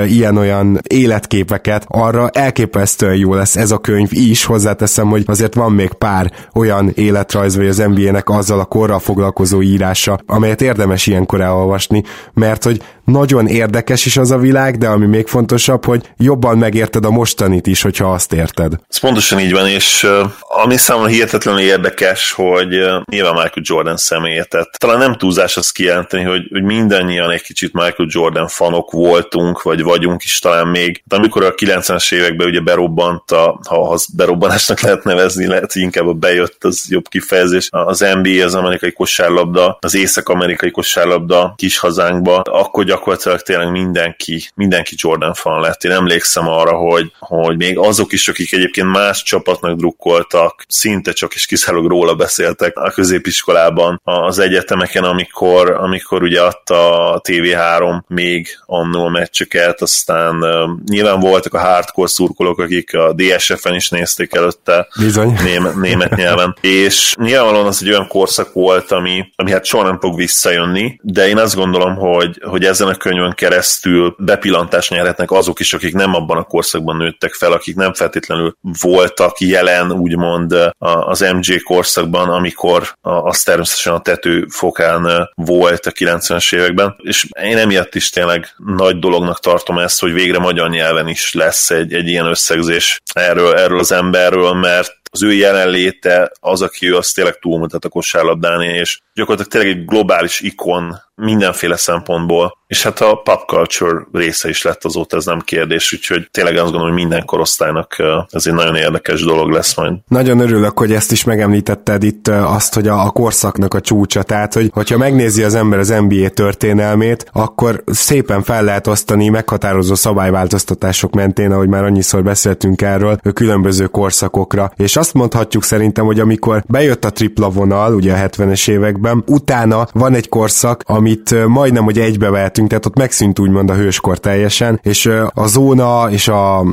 ilyen-olyan 0.08 0.80
életképeket, 0.88 1.86
arra 1.88 2.30
elképesztően 2.30 3.16
jó 3.16 3.34
lesz 3.34 3.56
ez 3.56 3.72
a 3.72 3.78
könyv 3.78 4.10
is, 4.12 4.46
hozzáteszem, 4.46 5.08
hogy 5.08 5.24
azért 5.26 5.56
van 5.56 5.72
még 5.72 5.94
pár 5.94 6.32
olyan 6.54 6.92
életrajz, 6.96 7.56
vagy 7.56 7.68
az 7.68 7.78
NBA-nek 7.78 8.30
azzal 8.30 8.60
a 8.60 8.66
korral 8.66 9.00
foglalkozó 9.00 9.62
írása, 9.62 10.20
amelyet 10.26 10.62
érdemes 10.62 11.08
ilyenkor 11.08 11.42
elolvasni, 11.42 11.95
mert 12.34 12.64
hogy 12.64 12.82
nagyon 13.06 13.48
érdekes 13.48 14.06
is 14.06 14.18
az 14.18 14.32
a 14.32 14.38
világ, 14.38 14.78
de 14.78 14.88
ami 14.88 15.06
még 15.06 15.28
fontosabb, 15.28 15.86
hogy 15.86 16.12
jobban 16.18 16.58
megérted 16.58 17.06
a 17.06 17.10
mostanit 17.10 17.68
is, 17.68 17.82
hogyha 17.82 18.14
azt 18.14 18.34
érted. 18.34 18.74
Ez 18.90 18.98
pontosan 18.98 19.40
így 19.40 19.52
van, 19.52 19.68
és 19.68 20.08
ami 20.40 20.78
számomra 20.78 21.10
hihetetlenül 21.10 21.60
érdekes, 21.60 22.32
hogy 22.32 22.70
nyilván 23.06 23.34
Michael 23.34 23.52
Jordan 23.62 23.98
személyét, 23.98 24.58
talán 24.78 24.98
nem 24.98 25.18
túlzás 25.18 25.58
azt 25.58 25.74
kijelenteni, 25.74 26.24
hogy, 26.24 26.48
hogy 26.52 26.64
mindannyian 26.64 27.32
egy 27.32 27.42
kicsit 27.42 27.74
Michael 27.74 28.10
Jordan 28.12 28.48
fanok 28.48 28.92
voltunk, 28.92 29.62
vagy 29.62 29.84
vagyunk 29.84 30.24
is 30.24 30.40
talán 30.40 30.68
még. 30.68 31.02
De 31.06 31.16
amikor 31.16 31.44
a 31.44 31.54
90-es 31.54 32.14
években 32.14 32.48
ugye 32.48 32.60
berobbant, 32.60 33.32
a, 33.32 33.60
ha 33.68 33.90
az 33.90 34.08
berobbanásnak 34.16 34.80
lehet 34.80 35.04
nevezni, 35.04 35.48
lehet, 35.48 35.74
hogy 35.74 35.82
inkább 35.82 36.08
a 36.08 36.14
bejött, 36.14 36.64
az 36.64 36.86
jobb 36.90 37.08
kifejezés. 37.08 37.68
Az 37.72 38.06
NBA, 38.22 38.44
az 38.44 38.56
amerikai 38.56 38.92
kosárlabda, 38.92 39.78
az 39.82 39.96
észak-amerikai 39.96 40.72
kosárlabda 40.72 41.54
kis 41.58 41.78
hazánkba, 41.78 42.40
akkor 42.40 42.86
gyakorlatilag 42.96 43.42
tényleg 43.42 43.72
mindenki, 43.72 44.50
mindenki 44.56 44.96
Jordan 44.98 45.34
fan 45.34 45.62
lett. 45.62 45.84
Én 45.84 45.92
emlékszem 45.92 46.48
arra, 46.48 46.76
hogy, 46.76 47.12
hogy 47.20 47.58
még 47.58 47.78
azok 47.78 48.12
is, 48.12 48.28
akik 48.28 48.54
egyébként 48.54 48.92
más 48.92 49.24
csapatnak 49.24 49.78
drukkoltak, 49.78 50.66
szinte 50.68 51.12
csak 51.12 51.36
is 51.36 51.46
kiszállók 51.46 51.88
róla 51.88 52.16
beszéltek 52.16 52.78
a 52.78 52.92
középiskolában, 52.92 54.02
az 54.04 54.40
egyetemeken, 54.40 55.04
amikor, 55.04 55.70
amikor 55.70 56.24
ugye 56.24 56.42
adta 56.42 57.12
a 57.12 57.22
TV3 57.22 58.02
még 58.08 58.48
annó 58.66 59.06
a 59.06 59.10
meccseket, 59.10 59.82
aztán 59.82 60.46
nyilván 60.86 61.20
voltak 61.20 61.54
a 61.54 61.60
hardcore 61.60 62.08
szurkolók, 62.08 62.60
akik 62.60 62.94
a 62.94 63.14
DSF-en 63.14 63.76
is 63.76 63.90
nézték 63.90 64.34
előtte 64.34 64.88
Bizony. 65.00 65.38
Német, 65.44 65.76
német 65.76 66.16
nyelven, 66.16 66.58
és 66.62 67.16
nyilvánvalóan 67.20 67.66
az 67.66 67.82
egy 67.82 67.90
olyan 67.90 68.08
korszak 68.08 68.54
volt, 68.54 68.92
ami, 68.92 69.32
ami 69.36 69.52
hát 69.52 69.66
soha 69.66 69.84
nem 69.84 70.00
fog 70.00 70.16
visszajönni, 70.16 71.00
de 71.02 71.28
én 71.28 71.38
azt 71.38 71.56
gondolom, 71.56 71.96
hogy, 71.96 72.42
hogy 72.46 72.66
ezen 72.86 72.98
a 73.00 73.10
könyvön 73.10 73.32
keresztül 73.32 74.16
bepillantást 74.18 74.90
nyerhetnek 74.90 75.32
azok 75.32 75.60
is, 75.60 75.74
akik 75.74 75.94
nem 75.94 76.14
abban 76.14 76.38
a 76.38 76.44
korszakban 76.44 76.98
nőttek 76.98 77.34
fel, 77.34 77.52
akik 77.52 77.76
nem 77.76 77.94
feltétlenül 77.94 78.58
voltak 78.82 79.40
jelen, 79.40 79.92
úgymond 79.92 80.56
az 80.78 81.20
MJ 81.20 81.58
korszakban, 81.58 82.30
amikor 82.30 82.96
az 83.02 83.44
természetesen 83.44 83.94
a 83.94 84.02
tetőfokán 84.02 85.30
volt 85.36 85.86
a 85.86 85.92
90-es 85.92 86.56
években, 86.56 86.96
és 86.98 87.28
én 87.42 87.58
emiatt 87.58 87.96
is 87.96 88.10
tényleg 88.10 88.56
nagy 88.78 89.00
dolognak 89.00 89.40
tartom 89.40 89.78
ezt, 89.78 90.00
hogy 90.00 90.14
végre 90.14 90.40
magyar 90.40 90.70
nyelven 90.70 91.08
is 91.08 91.34
lesz 91.34 91.70
egy, 91.70 91.94
egy 91.94 92.08
ilyen 92.08 92.26
összegzés 92.26 93.02
erről, 93.14 93.54
erről 93.56 93.80
az 93.80 93.92
emberről, 93.92 94.54
mert 94.54 95.04
az 95.16 95.24
ő 95.24 95.34
jelenléte 95.34 96.32
az, 96.40 96.62
aki 96.62 96.88
ő, 96.88 96.96
az 96.96 97.12
tényleg 97.12 97.40
túlmutat 97.40 97.86
a 97.86 97.90
kosárlabdán, 97.90 98.62
és 98.62 99.00
gyakorlatilag 99.14 99.52
tényleg 99.52 99.80
egy 99.80 99.86
globális 99.86 100.42
ikon 100.42 101.04
mindenféle 101.16 101.78
szempontból, 101.78 102.58
és 102.68 102.84
hát 102.84 103.02
a 103.02 103.16
pop 103.16 103.48
culture 103.48 104.08
része 104.12 104.50
is 104.50 104.62
lett 104.62 104.86
azóta, 104.86 105.18
ez 105.18 105.26
nem 105.26 105.40
kérdés, 105.40 105.94
úgyhogy 105.94 106.28
tényleg 106.32 106.54
azt 106.54 106.64
gondolom, 106.64 106.88
hogy 106.88 106.98
minden 106.98 107.26
korosztálynak 107.26 107.96
ez 108.30 108.48
egy 108.48 108.54
nagyon 108.54 108.76
érdekes 108.76 109.24
dolog 109.24 109.50
lesz 109.50 109.76
majd. 109.76 109.94
Nagyon 110.08 110.40
örülök, 110.40 110.80
hogy 110.80 110.92
ezt 110.92 111.12
is 111.12 111.24
megemlítetted 111.24 112.04
itt 112.04 112.28
azt, 112.28 112.74
hogy 112.74 112.88
a, 112.88 113.06
a 113.06 113.10
korszaknak 113.10 113.74
a 113.74 113.82
csúcsa, 113.82 114.24
tehát 114.24 114.54
hogy 114.54 114.70
hogyha 114.74 114.98
megnézi 114.98 115.44
az 115.44 115.56
ember 115.56 115.80
az 115.80 115.90
NBA 115.90 116.30
történelmét, 116.30 117.30
akkor 117.32 117.84
szépen 117.86 118.44
fel 118.44 118.64
lehet 118.64 118.88
osztani 118.88 119.30
meghatározó 119.30 119.96
szabályváltoztatások 119.96 121.14
mentén, 121.14 121.52
ahogy 121.52 121.68
már 121.68 121.84
annyiszor 121.84 122.24
beszéltünk 122.24 122.82
erről, 122.82 123.18
különböző 123.34 123.86
korszakokra, 123.86 124.72
és 124.76 124.96
azt 124.96 125.05
mondhatjuk 125.14 125.64
szerintem, 125.64 126.06
hogy 126.06 126.20
amikor 126.20 126.64
bejött 126.68 127.06
a 127.06 127.10
tripla 127.10 127.50
vonal, 127.50 127.94
ugye 127.94 128.14
a 128.14 128.30
70-es 128.30 128.70
években, 128.70 129.24
utána 129.28 129.88
van 129.94 130.14
egy 130.14 130.30
korszak, 130.30 130.82
amit 130.86 131.48
majdnem, 131.48 131.84
hogy 131.84 132.00
egybevehetünk, 132.00 132.70
tehát 132.70 132.86
ott 132.86 132.98
megszűnt 132.98 133.40
úgymond 133.40 133.70
a 133.70 133.76
hőskor 133.76 134.18
teljesen, 134.18 134.80
és 134.84 135.06
a 135.34 135.48
zóna 135.48 136.08
és 136.10 136.28
a 136.28 136.66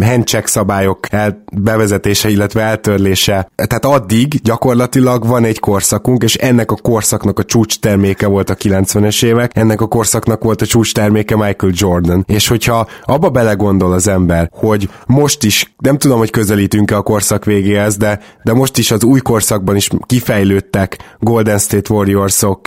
handcheck 0.00 0.46
szabályok 0.46 0.98
el, 1.10 1.44
bevezetése, 1.52 2.28
illetve 2.28 2.62
eltörlése, 2.62 3.50
tehát 3.54 3.84
addig 3.84 4.40
gyakorlatilag 4.42 5.26
van 5.26 5.44
egy 5.44 5.58
korszakunk, 5.58 6.22
és 6.22 6.34
ennek 6.34 6.70
a 6.70 6.76
korszaknak 6.82 7.38
a 7.38 7.44
csúcs 7.44 7.78
terméke 7.78 8.26
volt 8.26 8.50
a 8.50 8.54
90-es 8.54 9.24
évek, 9.24 9.50
ennek 9.54 9.80
a 9.80 9.86
korszaknak 9.86 10.44
volt 10.44 10.62
a 10.62 10.66
csúcs 10.66 10.94
terméke 10.94 11.36
Michael 11.36 11.72
Jordan. 11.74 12.24
És 12.28 12.48
hogyha 12.48 12.86
abba 13.04 13.30
belegondol 13.30 13.92
az 13.92 14.08
ember, 14.08 14.50
hogy 14.52 14.88
most 15.06 15.44
is, 15.44 15.74
nem 15.78 15.98
tudom, 15.98 16.18
hogy 16.18 16.30
közelítünk-e 16.30 16.96
a 16.96 17.02
korszak 17.16 17.44
végéhez, 17.44 17.96
de, 17.96 18.20
de 18.44 18.52
most 18.52 18.78
is 18.78 18.90
az 18.90 19.04
új 19.04 19.20
korszakban 19.20 19.76
is 19.76 19.88
kifejlődtek 20.06 21.16
Golden 21.18 21.58
State 21.58 21.94
Warriorsok, 21.94 22.66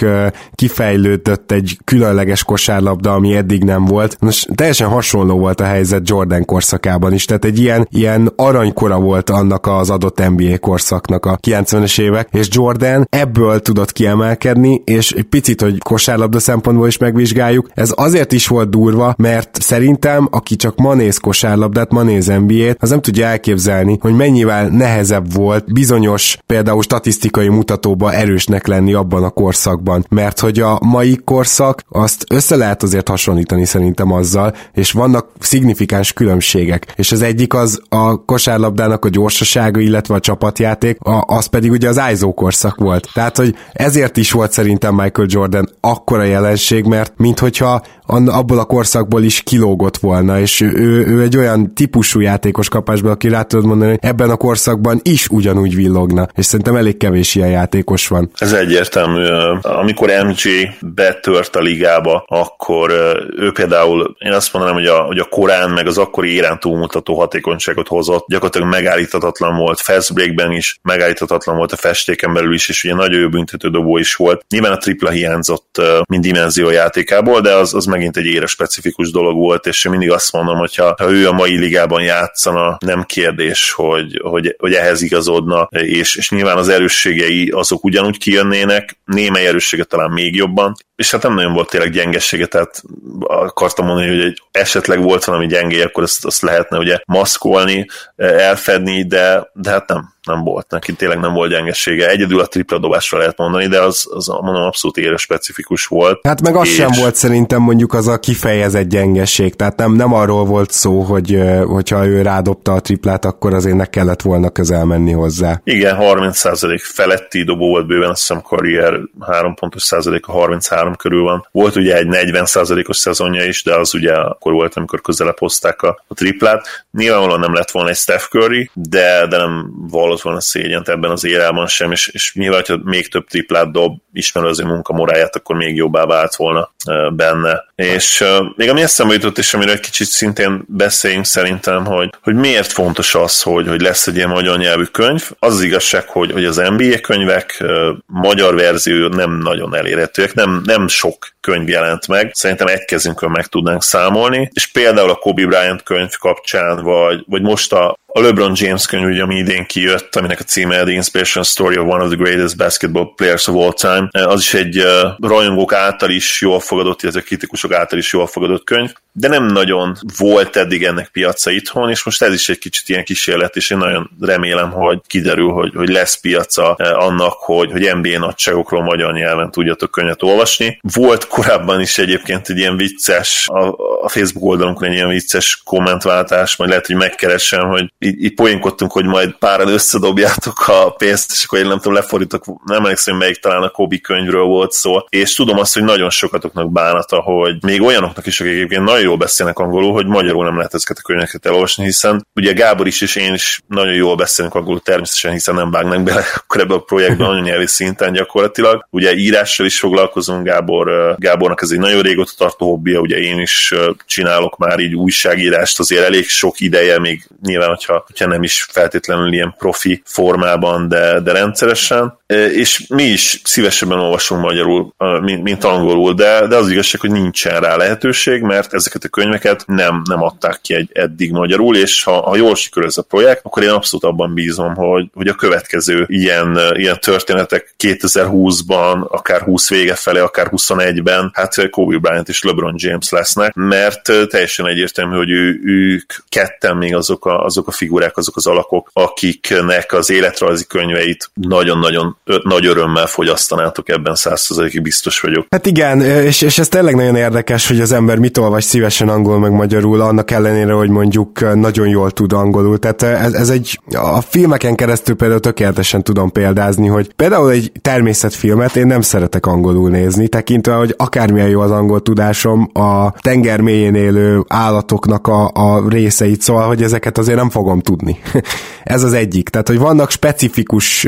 kifejlődött 0.55 1.51
egy 1.51 1.77
különleges 1.83 2.43
kosárlabda, 2.43 3.13
ami 3.13 3.35
eddig 3.35 3.63
nem 3.63 3.85
volt. 3.85 4.17
Most 4.19 4.49
teljesen 4.55 4.87
hasonló 4.87 5.37
volt 5.37 5.61
a 5.61 5.63
helyzet 5.63 6.09
Jordan 6.09 6.45
korszakában 6.45 7.13
is, 7.13 7.25
tehát 7.25 7.45
egy 7.45 7.59
ilyen, 7.59 7.87
ilyen 7.91 8.31
aranykora 8.35 8.99
volt 8.99 9.29
annak 9.29 9.67
az 9.67 9.89
adott 9.89 10.29
NBA 10.29 10.57
korszaknak 10.57 11.25
a 11.25 11.37
90-es 11.47 12.01
évek, 12.01 12.27
és 12.31 12.47
Jordan 12.51 13.07
ebből 13.09 13.59
tudott 13.59 13.91
kiemelkedni, 13.91 14.81
és 14.85 15.11
egy 15.11 15.23
picit, 15.23 15.61
hogy 15.61 15.77
kosárlabda 15.77 16.39
szempontból 16.39 16.87
is 16.87 16.97
megvizsgáljuk, 16.97 17.69
ez 17.73 17.91
azért 17.95 18.31
is 18.31 18.47
volt 18.47 18.69
durva, 18.69 19.13
mert 19.17 19.61
szerintem, 19.61 20.27
aki 20.31 20.55
csak 20.55 20.77
ma 20.77 20.93
néz 20.93 21.17
kosárlabdát, 21.17 21.91
ma 21.91 22.03
néz 22.03 22.25
NBA-t, 22.25 22.77
az 22.79 22.89
nem 22.89 23.01
tudja 23.01 23.25
elképzelni, 23.25 23.97
hogy 24.01 24.13
mennyivel 24.45 24.67
nehezebb 24.67 25.33
volt 25.33 25.73
bizonyos 25.73 26.37
például 26.45 26.81
statisztikai 26.81 27.47
mutatóba 27.47 28.13
erősnek 28.13 28.67
lenni 28.67 28.93
abban 28.93 29.23
a 29.23 29.29
korszakban, 29.29 30.05
mert 30.09 30.39
hogy 30.39 30.59
a 30.59 30.79
mai 30.85 31.19
korszak, 31.25 31.83
azt 31.89 32.25
össze 32.29 32.55
lehet 32.55 32.83
azért 32.83 33.07
hasonlítani 33.07 33.65
szerintem 33.65 34.11
azzal, 34.11 34.55
és 34.73 34.91
vannak 34.91 35.27
szignifikáns 35.39 36.13
különbségek. 36.13 36.93
És 36.95 37.11
az 37.11 37.21
egyik 37.21 37.53
az 37.53 37.81
a 37.89 38.25
kosárlabdának 38.25 39.05
a 39.05 39.09
gyorsasága, 39.09 39.79
illetve 39.79 40.15
a 40.15 40.19
csapatjáték, 40.19 40.97
a, 40.99 41.23
az 41.25 41.45
pedig 41.45 41.71
ugye 41.71 41.89
az 41.89 42.01
ISO 42.11 42.33
korszak 42.33 42.75
volt. 42.75 43.09
Tehát, 43.13 43.37
hogy 43.37 43.55
ezért 43.73 44.17
is 44.17 44.31
volt 44.31 44.51
szerintem 44.51 44.95
Michael 44.95 45.27
Jordan 45.31 45.69
akkora 45.79 46.23
jelenség, 46.23 46.85
mert 46.85 47.13
minthogyha 47.17 47.81
abból 48.25 48.59
a 48.59 48.63
korszakból 48.63 49.23
is 49.23 49.41
kilógott 49.41 49.97
volna, 49.97 50.39
és 50.39 50.61
ő, 50.61 51.05
ő 51.07 51.21
egy 51.21 51.37
olyan 51.37 51.73
típusú 51.73 52.19
játékos 52.19 52.69
kapásból, 52.69 53.11
aki 53.11 53.27
rá 53.27 53.41
tudod 53.41 53.65
mondani, 53.65 53.89
hogy 53.89 53.99
ebben 54.01 54.28
a 54.29 54.37
korszakban 54.37 54.99
is 55.03 55.27
ugyanúgy 55.27 55.75
villogna, 55.75 56.27
és 56.35 56.45
szerintem 56.45 56.75
elég 56.75 56.97
kevés 56.97 57.35
ilyen 57.35 57.49
játékos 57.49 58.07
van. 58.07 58.31
Ez 58.35 58.53
egyértelmű. 58.53 59.25
Amikor 59.61 60.09
MJ 60.25 60.69
betört 60.81 61.55
a 61.55 61.59
ligába, 61.59 62.23
akkor 62.27 62.91
ő 63.37 63.51
például, 63.51 64.15
én 64.19 64.31
azt 64.31 64.53
mondanám, 64.53 64.77
hogy 64.77 64.87
a, 64.87 64.97
hogy 64.99 65.19
a 65.19 65.23
korán, 65.23 65.69
meg 65.69 65.87
az 65.87 65.97
akkori 65.97 66.33
érán 66.33 66.59
túlmutató 66.59 67.19
hatékonyságot 67.19 67.87
hozott, 67.87 68.25
gyakorlatilag 68.27 68.67
megállíthatatlan 68.67 69.57
volt, 69.57 69.79
fast 69.79 70.13
breakben 70.13 70.51
is, 70.51 70.79
megállíthatatlan 70.81 71.57
volt 71.57 71.71
a 71.71 71.75
festéken 71.77 72.33
belül 72.33 72.53
is, 72.53 72.69
és 72.69 72.83
ugye 72.83 72.93
nagyon 72.93 73.19
jó 73.19 73.29
büntetődobó 73.29 73.97
is 73.97 74.15
volt. 74.15 74.45
Nyilván 74.49 74.71
a 74.71 74.77
tripla 74.77 75.09
hiányzott, 75.09 75.81
mint 76.07 76.23
dimenzió 76.23 76.69
játékából, 76.69 77.41
de 77.41 77.53
az, 77.53 77.73
az 77.73 77.85
megint 77.85 78.17
egy 78.17 78.25
ére 78.25 78.45
specifikus 78.45 79.11
dolog 79.11 79.37
volt, 79.37 79.65
és 79.65 79.87
mindig 79.87 80.11
azt 80.11 80.31
mondom, 80.31 80.57
hogy 80.57 80.75
ha 80.75 80.95
ő 81.07 81.27
a 81.27 81.31
mai 81.31 81.57
ligában 81.57 82.01
játszana, 82.01 82.77
nem 82.85 83.03
kérdés, 83.03 83.71
hogy, 83.71 84.18
hogy, 84.21 84.55
hogy 84.57 84.73
ehhez 84.73 85.01
igazodna, 85.01 85.67
és, 85.71 86.15
és 86.15 86.29
nyilván 86.29 86.57
az 86.57 86.69
erősségei 86.69 87.49
azok 87.49 87.83
ugyanúgy 87.83 88.17
kijönnének, 88.17 88.99
némely 89.05 89.47
erőssége 89.47 89.83
talán 89.83 90.11
még 90.11 90.35
jobban, 90.35 90.75
és 90.99 91.11
hát 91.11 91.23
nem 91.23 91.33
nagyon 91.33 91.53
volt 91.53 91.69
tényleg 91.69 91.91
gyengessége, 91.91 92.45
tehát 92.45 92.81
akartam 93.27 93.85
mondani, 93.85 94.07
hogy 94.07 94.19
egy 94.19 94.41
esetleg 94.51 95.01
volt 95.01 95.23
valami 95.23 95.47
gyengé, 95.47 95.81
akkor 95.81 96.03
azt, 96.03 96.25
azt 96.25 96.41
lehetne 96.41 96.77
ugye 96.77 96.99
maszkolni, 97.05 97.85
elfedni, 98.15 99.05
de, 99.07 99.49
de 99.53 99.69
hát 99.69 99.87
nem 99.87 100.17
nem 100.29 100.43
volt 100.43 100.65
neki, 100.69 100.93
tényleg 100.93 101.19
nem 101.19 101.33
volt 101.33 101.49
gyengesége. 101.49 102.09
Egyedül 102.09 102.39
a 102.39 102.45
tripla 102.45 102.79
dobásra 102.79 103.17
lehet 103.17 103.37
mondani, 103.37 103.67
de 103.67 103.81
az, 103.81 104.07
az 104.13 104.27
mondom, 104.27 104.63
abszolút 104.63 104.97
érő 104.97 105.15
specifikus 105.15 105.85
volt. 105.85 106.19
Hát 106.23 106.41
meg 106.41 106.55
az 106.55 106.67
és... 106.67 106.73
sem 106.73 106.89
volt 106.99 107.15
szerintem 107.15 107.61
mondjuk 107.61 107.93
az 107.93 108.07
a 108.07 108.19
kifejezett 108.19 108.87
gyengesség, 108.87 109.55
tehát 109.55 109.77
nem, 109.77 109.93
nem 109.93 110.13
arról 110.13 110.45
volt 110.45 110.71
szó, 110.71 111.01
hogy 111.01 111.37
hogyha 111.65 112.05
ő 112.05 112.21
rádobta 112.21 112.73
a 112.73 112.79
triplát, 112.79 113.25
akkor 113.25 113.53
azért 113.53 113.75
ne 113.75 113.85
kellett 113.85 114.21
volna 114.21 114.49
közel 114.49 114.85
menni 114.85 115.11
hozzá. 115.11 115.61
Igen, 115.63 115.97
30% 115.99 116.79
feletti 116.83 117.43
dobó 117.43 117.67
volt 117.67 117.87
bőven, 117.87 118.09
azt 118.09 118.27
hiszem 118.27 118.41
karrier 118.41 118.99
3 119.19 119.53
pontos 119.53 119.83
százalék 119.83 120.27
a 120.27 120.31
33 120.31 120.88
körül 120.95 121.21
van. 121.21 121.47
Volt 121.51 121.75
ugye 121.75 121.95
egy 121.95 122.07
40 122.07 122.45
százalékos 122.45 122.97
szezonja 122.97 123.45
is, 123.45 123.63
de 123.63 123.75
az 123.75 123.93
ugye 123.93 124.13
akkor 124.13 124.53
volt, 124.53 124.75
amikor 124.75 125.01
közelebb 125.01 125.37
hozták 125.37 125.81
a, 125.81 126.03
a 126.07 126.13
triplát. 126.13 126.85
Nyilvánvalóan 126.91 127.39
nem 127.39 127.53
lett 127.53 127.71
volna 127.71 127.89
egy 127.89 127.95
Steph 127.95 128.23
Curry, 128.23 128.69
de, 128.73 129.27
de 129.27 129.37
nem 129.37 129.71
vallott 129.89 130.21
volna 130.21 130.41
szégyent 130.41 130.89
ebben 130.89 131.11
az 131.11 131.25
érában 131.25 131.67
sem, 131.67 131.91
és, 131.91 132.07
és 132.07 132.33
nyilván, 132.33 132.59
hogyha 132.59 132.89
még 132.89 133.09
több 133.09 133.27
triplát 133.27 133.71
dob, 133.71 133.97
ismerő 134.13 134.47
az 134.47 134.59
ő 134.59 134.63
munkamoráját, 134.63 135.35
akkor 135.35 135.55
még 135.55 135.75
jobbá 135.75 136.05
vált 136.05 136.35
volna 136.35 136.73
benne. 137.15 137.67
És 137.75 138.23
még 138.55 138.69
ami 138.69 138.81
eszembe 138.81 139.13
jutott, 139.13 139.37
és 139.37 139.53
amiről 139.53 139.73
egy 139.73 139.79
kicsit 139.79 140.07
szintén 140.07 140.63
beszéljünk 140.67 141.25
szerintem, 141.25 141.85
hogy, 141.85 142.09
hogy 142.21 142.35
miért 142.35 142.71
fontos 142.71 143.15
az, 143.15 143.41
hogy, 143.41 143.67
hogy 143.67 143.81
lesz 143.81 144.07
egy 144.07 144.15
ilyen 144.15 144.29
magyar 144.29 144.57
nyelvű 144.57 144.83
könyv. 144.83 145.29
Az 145.39 145.53
az 145.53 145.61
igazság, 145.61 146.07
hogy, 146.07 146.31
hogy 146.31 146.45
az 146.45 146.55
NBA 146.55 146.99
könyvek 147.01 147.63
magyar 148.05 148.55
verzió 148.55 149.07
nem 149.07 149.37
nagyon 149.37 149.75
elérhetőek, 149.75 150.33
nem, 150.33 150.61
nem 150.65 150.87
sok 150.87 151.27
könyv 151.41 151.69
jelent 151.69 152.07
meg. 152.07 152.31
Szerintem 152.33 152.67
egy 152.67 152.85
kezünkön 152.85 153.31
meg 153.31 153.45
tudnánk 153.45 153.83
számolni, 153.83 154.49
és 154.53 154.67
például 154.67 155.09
a 155.09 155.15
Kobe 155.15 155.45
Bryant 155.45 155.83
könyv 155.83 156.11
kapcsán, 156.19 156.83
vagy, 156.89 157.23
vagy 157.27 157.41
most 157.41 157.73
a, 157.73 157.95
a 158.19 158.21
LeBron 158.21 158.51
James 158.55 158.85
könyv, 158.85 159.05
ugye, 159.05 159.21
ami 159.21 159.35
idén 159.35 159.65
kijött, 159.65 160.15
aminek 160.15 160.39
a 160.39 160.43
címe 160.43 160.83
The 160.83 160.91
Inspiration 160.91 161.43
Story 161.43 161.77
of 161.77 161.87
One 161.87 162.03
of 162.03 162.09
the 162.09 162.17
Greatest 162.17 162.57
Basketball 162.57 163.13
Players 163.15 163.47
of 163.47 163.55
All 163.55 163.73
Time. 163.73 164.25
Az 164.25 164.39
is 164.39 164.53
egy 164.53 164.77
uh, 164.77 165.29
rajongók 165.29 165.73
által 165.73 166.09
is 166.09 166.41
jól 166.41 166.59
fogadott, 166.59 167.01
illetve 167.01 167.21
kritikusok 167.21 167.73
által 167.73 167.99
is 167.99 168.13
jól 168.13 168.27
fogadott 168.27 168.63
könyv, 168.63 168.91
de 169.11 169.27
nem 169.27 169.45
nagyon 169.45 169.95
volt 170.17 170.55
eddig 170.55 170.83
ennek 170.83 171.07
piaca 171.07 171.51
itthon, 171.51 171.89
és 171.89 172.03
most 172.03 172.21
ez 172.21 172.33
is 172.33 172.49
egy 172.49 172.57
kicsit 172.57 172.89
ilyen 172.89 173.03
kísérlet, 173.03 173.55
és 173.55 173.69
én 173.69 173.77
nagyon 173.77 174.09
remélem, 174.21 174.71
hogy 174.71 174.99
kiderül, 175.07 175.49
hogy, 175.49 175.71
hogy 175.75 175.89
lesz 175.89 176.19
piaca 176.19 176.73
annak, 176.73 177.33
hogy, 177.33 177.71
hogy 177.71 177.95
NBA 177.95 178.19
nagyságokról 178.19 178.83
magyar 178.83 179.13
nyelven 179.13 179.51
tudjatok 179.51 179.91
könyvet 179.91 180.23
olvasni. 180.23 180.79
Volt 180.81 181.27
korábban 181.27 181.81
is 181.81 181.97
egyébként 181.97 182.49
egy 182.49 182.57
ilyen 182.57 182.77
vicces, 182.77 183.47
a, 183.47 183.67
a 184.03 184.09
Facebook 184.09 184.45
oldalunkon 184.45 184.87
egy 184.87 184.93
ilyen 184.93 185.09
vicces 185.09 185.61
kommentváltás, 185.63 186.55
majd 186.55 186.69
lehet, 186.69 186.87
hogy 186.87 186.95
megkeresem, 186.95 187.67
hogy 187.67 187.93
így, 188.09 188.23
így 188.23 188.33
poénkodtunk, 188.33 188.91
hogy 188.91 189.05
majd 189.05 189.35
páran 189.39 189.67
összedobjátok 189.67 190.67
a 190.67 190.89
pénzt, 190.89 191.31
és 191.31 191.43
akkor 191.43 191.59
én 191.59 191.67
nem 191.67 191.77
tudom, 191.77 191.93
lefordítok, 191.93 192.45
nem 192.65 192.77
emlékszem, 192.77 193.17
melyik 193.17 193.39
talán 193.39 193.63
a 193.63 193.69
Kobi 193.69 194.01
könyvről 194.01 194.43
volt 194.43 194.71
szó, 194.71 194.97
és 195.09 195.35
tudom 195.35 195.57
azt, 195.57 195.73
hogy 195.73 195.83
nagyon 195.83 196.09
sokatoknak 196.09 196.71
bánata, 196.71 197.19
hogy 197.19 197.57
még 197.61 197.81
olyanoknak 197.81 198.25
is, 198.25 198.41
akik 198.41 198.53
egyébként 198.53 198.83
nagyon 198.83 199.01
jól 199.01 199.17
beszélnek 199.17 199.59
angolul, 199.59 199.91
hogy 199.91 200.05
magyarul 200.05 200.43
nem 200.43 200.57
lehet 200.57 200.73
ezeket 200.73 200.97
a 200.97 201.01
könyveket 201.01 201.45
elolvasni, 201.45 201.83
hiszen 201.83 202.27
ugye 202.35 202.53
Gábor 202.53 202.87
is 202.87 203.01
és 203.01 203.15
én 203.15 203.33
is 203.33 203.61
nagyon 203.67 203.93
jól 203.93 204.15
beszélünk 204.15 204.55
angolul 204.55 204.81
természetesen, 204.81 205.31
hiszen 205.31 205.55
nem 205.55 205.71
vágnak 205.71 206.03
bele 206.03 206.23
akkor 206.43 206.61
ebbe 206.61 206.73
a 206.73 206.79
projektbe 206.79 207.25
nagyon 207.25 207.43
nyelvi 207.43 207.67
szinten 207.67 208.13
gyakorlatilag. 208.13 208.87
Ugye 208.89 209.15
írással 209.15 209.65
is 209.65 209.79
foglalkozunk, 209.79 210.45
Gábor, 210.45 211.15
Gábornak 211.17 211.61
ez 211.61 211.69
egy 211.69 211.79
nagyon 211.79 212.01
régóta 212.01 212.31
tartó 212.37 212.69
hobbija, 212.69 212.99
ugye 212.99 213.17
én 213.17 213.39
is 213.39 213.73
csinálok 214.05 214.57
már 214.57 214.79
így 214.79 214.95
újságírást, 214.95 215.79
azért 215.79 216.03
elég 216.03 216.27
sok 216.27 216.59
ideje, 216.59 216.99
még 216.99 217.27
nyilván, 217.41 217.69
hogyha, 217.89 218.03
hogyha 218.07 218.27
nem 218.27 218.43
is 218.43 218.67
feltétlenül 218.71 219.33
ilyen 219.33 219.55
profi 219.57 220.01
formában, 220.05 220.87
de, 220.87 221.19
de 221.19 221.31
rendszeresen. 221.31 222.17
És 222.53 222.85
mi 222.87 223.03
is 223.03 223.41
szívesebben 223.43 223.99
olvasunk 223.99 224.41
magyarul, 224.41 224.93
mint, 225.21 225.43
mint 225.43 225.63
angolul, 225.63 226.13
de, 226.13 226.47
de 226.47 226.55
az 226.55 226.69
igazság, 226.69 227.01
hogy 227.01 227.11
nincsen 227.11 227.59
rá 227.59 227.75
lehetőség, 227.75 228.41
mert 228.41 228.73
ezeket 228.73 229.03
a 229.03 229.07
könyveket 229.07 229.63
nem, 229.67 230.01
nem 230.05 230.23
adták 230.23 230.59
ki 230.61 230.73
egy, 230.75 230.89
eddig 230.93 231.31
magyarul, 231.31 231.75
és 231.75 232.03
ha, 232.03 232.21
ha 232.21 232.35
jól 232.35 232.55
sikerül 232.55 232.89
ez 232.89 232.97
a 232.97 233.01
projekt, 233.01 233.45
akkor 233.45 233.63
én 233.63 233.69
abszolút 233.69 234.05
abban 234.05 234.33
bízom, 234.33 234.75
hogy, 234.75 235.09
hogy 235.13 235.27
a 235.27 235.33
következő 235.33 236.05
ilyen, 236.07 236.59
ilyen 236.73 236.99
történetek 236.99 237.75
2020-ban, 237.79 239.07
akár 239.07 239.41
20 239.41 239.69
vége 239.69 239.95
felé, 239.95 240.19
akár 240.19 240.47
21-ben, 240.51 241.31
hát 241.33 241.69
Kobe 241.69 241.97
Bryant 241.97 242.29
és 242.29 242.43
LeBron 242.43 242.75
James 242.77 243.09
lesznek, 243.09 243.53
mert 243.53 244.01
teljesen 244.29 244.67
egyértelmű, 244.67 245.15
hogy 245.15 245.29
ő, 245.29 245.59
ők 245.63 246.13
ketten 246.29 246.77
még 246.77 246.95
azok 246.95 247.25
a, 247.25 247.45
azok 247.45 247.67
a 247.67 247.71
figurák, 247.79 248.17
azok 248.17 248.35
az 248.35 248.47
alakok, 248.47 248.89
akiknek 248.93 249.93
az 249.93 250.09
életrajzi 250.09 250.65
könyveit 250.65 251.31
nagyon-nagyon 251.33 252.17
nagy 252.43 252.65
örömmel 252.65 253.07
fogyasztanátok 253.07 253.89
ebben 253.89 254.15
százszerzalékig 254.15 254.81
biztos 254.81 255.19
vagyok. 255.19 255.45
Hát 255.49 255.65
igen, 255.65 256.01
és, 256.01 256.41
és 256.41 256.57
ez 256.57 256.67
tényleg 256.67 256.95
nagyon 256.95 257.15
érdekes, 257.15 257.67
hogy 257.67 257.81
az 257.81 257.91
ember 257.91 258.17
mit 258.17 258.37
olvas 258.37 258.63
szívesen 258.63 259.09
angol 259.09 259.39
meg 259.39 259.51
magyarul, 259.51 260.01
annak 260.01 260.31
ellenére, 260.31 260.73
hogy 260.73 260.89
mondjuk 260.89 261.55
nagyon 261.55 261.87
jól 261.87 262.11
tud 262.11 262.33
angolul. 262.33 262.79
Tehát 262.79 263.01
ez, 263.01 263.33
ez 263.33 263.49
egy, 263.49 263.79
a 263.91 264.21
filmeken 264.21 264.75
keresztül 264.75 265.15
például 265.15 265.39
tökéletesen 265.39 266.03
tudom 266.03 266.31
példázni, 266.31 266.87
hogy 266.87 267.13
például 267.15 267.51
egy 267.51 267.71
természetfilmet 267.81 268.75
én 268.75 268.87
nem 268.87 269.01
szeretek 269.01 269.45
angolul 269.45 269.89
nézni, 269.89 270.27
tekintve, 270.27 270.73
hogy 270.73 270.93
akármilyen 270.97 271.49
jó 271.49 271.59
az 271.59 271.71
angol 271.71 272.01
tudásom, 272.01 272.69
a 272.73 273.11
tenger 273.11 273.61
mélyén 273.61 273.95
élő 273.95 274.43
állatoknak 274.47 275.27
a, 275.27 275.51
a 275.53 275.89
részeit, 275.89 276.41
szóval, 276.41 276.67
hogy 276.67 276.83
ezeket 276.83 277.17
azért 277.17 277.37
nem 277.37 277.49
fogom 277.49 277.68
tudni. 277.77 278.19
ez 278.83 279.03
az 279.03 279.13
egyik. 279.13 279.49
Tehát, 279.49 279.67
hogy 279.67 279.79
vannak 279.79 280.11
specifikus, 280.11 281.07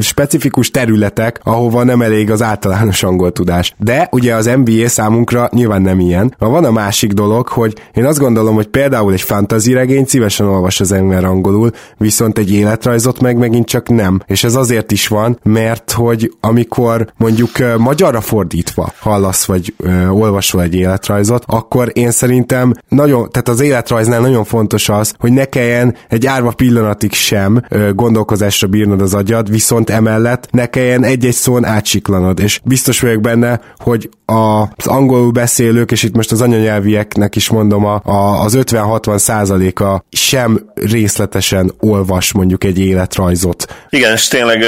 specifikus 0.00 0.70
területek, 0.70 1.40
ahova 1.42 1.82
nem 1.82 2.02
elég 2.02 2.30
az 2.30 2.42
általános 2.42 3.02
angol 3.02 3.32
tudás. 3.32 3.74
De 3.78 4.08
ugye 4.10 4.34
az 4.34 4.50
NBA 4.64 4.88
számunkra 4.88 5.48
nyilván 5.52 5.82
nem 5.82 6.00
ilyen. 6.00 6.34
Van 6.38 6.64
a 6.64 6.70
másik 6.70 7.12
dolog, 7.12 7.48
hogy 7.48 7.74
én 7.94 8.04
azt 8.04 8.18
gondolom, 8.18 8.54
hogy 8.54 8.66
például 8.66 9.12
egy 9.12 9.22
fantasy 9.22 9.72
regény 9.72 10.04
szívesen 10.04 10.46
olvas 10.46 10.80
az 10.80 10.92
ember 10.92 11.24
angolul, 11.24 11.70
viszont 11.96 12.38
egy 12.38 12.52
életrajzot 12.52 13.20
meg 13.20 13.36
megint 13.36 13.66
csak 13.66 13.88
nem. 13.88 14.22
És 14.26 14.44
ez 14.44 14.54
azért 14.54 14.92
is 14.92 15.08
van, 15.08 15.38
mert 15.42 15.90
hogy 15.90 16.32
amikor 16.40 17.12
mondjuk 17.16 17.50
magyarra 17.78 18.20
fordítva 18.20 18.92
hallasz 18.98 19.44
vagy 19.44 19.74
ö, 19.76 20.06
olvasol 20.06 20.62
egy 20.62 20.74
életrajzot, 20.74 21.44
akkor 21.46 21.90
én 21.92 22.10
szerintem 22.10 22.74
nagyon, 22.88 23.30
tehát 23.30 23.48
az 23.48 23.60
életrajznál 23.60 24.20
nagyon 24.20 24.44
fontos 24.44 24.88
az, 24.88 25.14
hogy 25.18 25.32
ne 25.32 25.44
kelljen 25.44 25.81
egy 26.08 26.26
árva 26.26 26.50
pillanatig 26.50 27.12
sem 27.12 27.62
gondolkozásra 27.94 28.66
bírnod 28.66 29.00
az 29.00 29.14
agyad, 29.14 29.50
viszont 29.50 29.90
emellett 29.90 30.20
mellett 30.22 30.50
ne 30.50 30.66
kelljen 30.66 31.04
egy-egy 31.04 31.34
szón 31.34 31.64
átsiklanod, 31.64 32.40
és 32.40 32.60
biztos 32.64 33.00
vagyok 33.00 33.20
benne, 33.20 33.60
hogy 33.78 34.08
az 34.24 34.86
angolul 34.86 35.30
beszélők, 35.30 35.90
és 35.90 36.02
itt 36.02 36.14
most 36.14 36.32
az 36.32 36.40
anyanyelvieknek 36.40 37.36
is 37.36 37.48
mondom, 37.48 37.84
a, 37.84 38.02
a, 38.04 38.42
az 38.42 38.56
50-60 38.58 39.18
százaléka 39.18 40.04
sem 40.10 40.70
részletesen 40.74 41.72
olvas 41.78 42.32
mondjuk 42.32 42.64
egy 42.64 42.78
életrajzot. 42.78 43.74
Igen, 43.90 44.12
és 44.12 44.28
tényleg, 44.28 44.64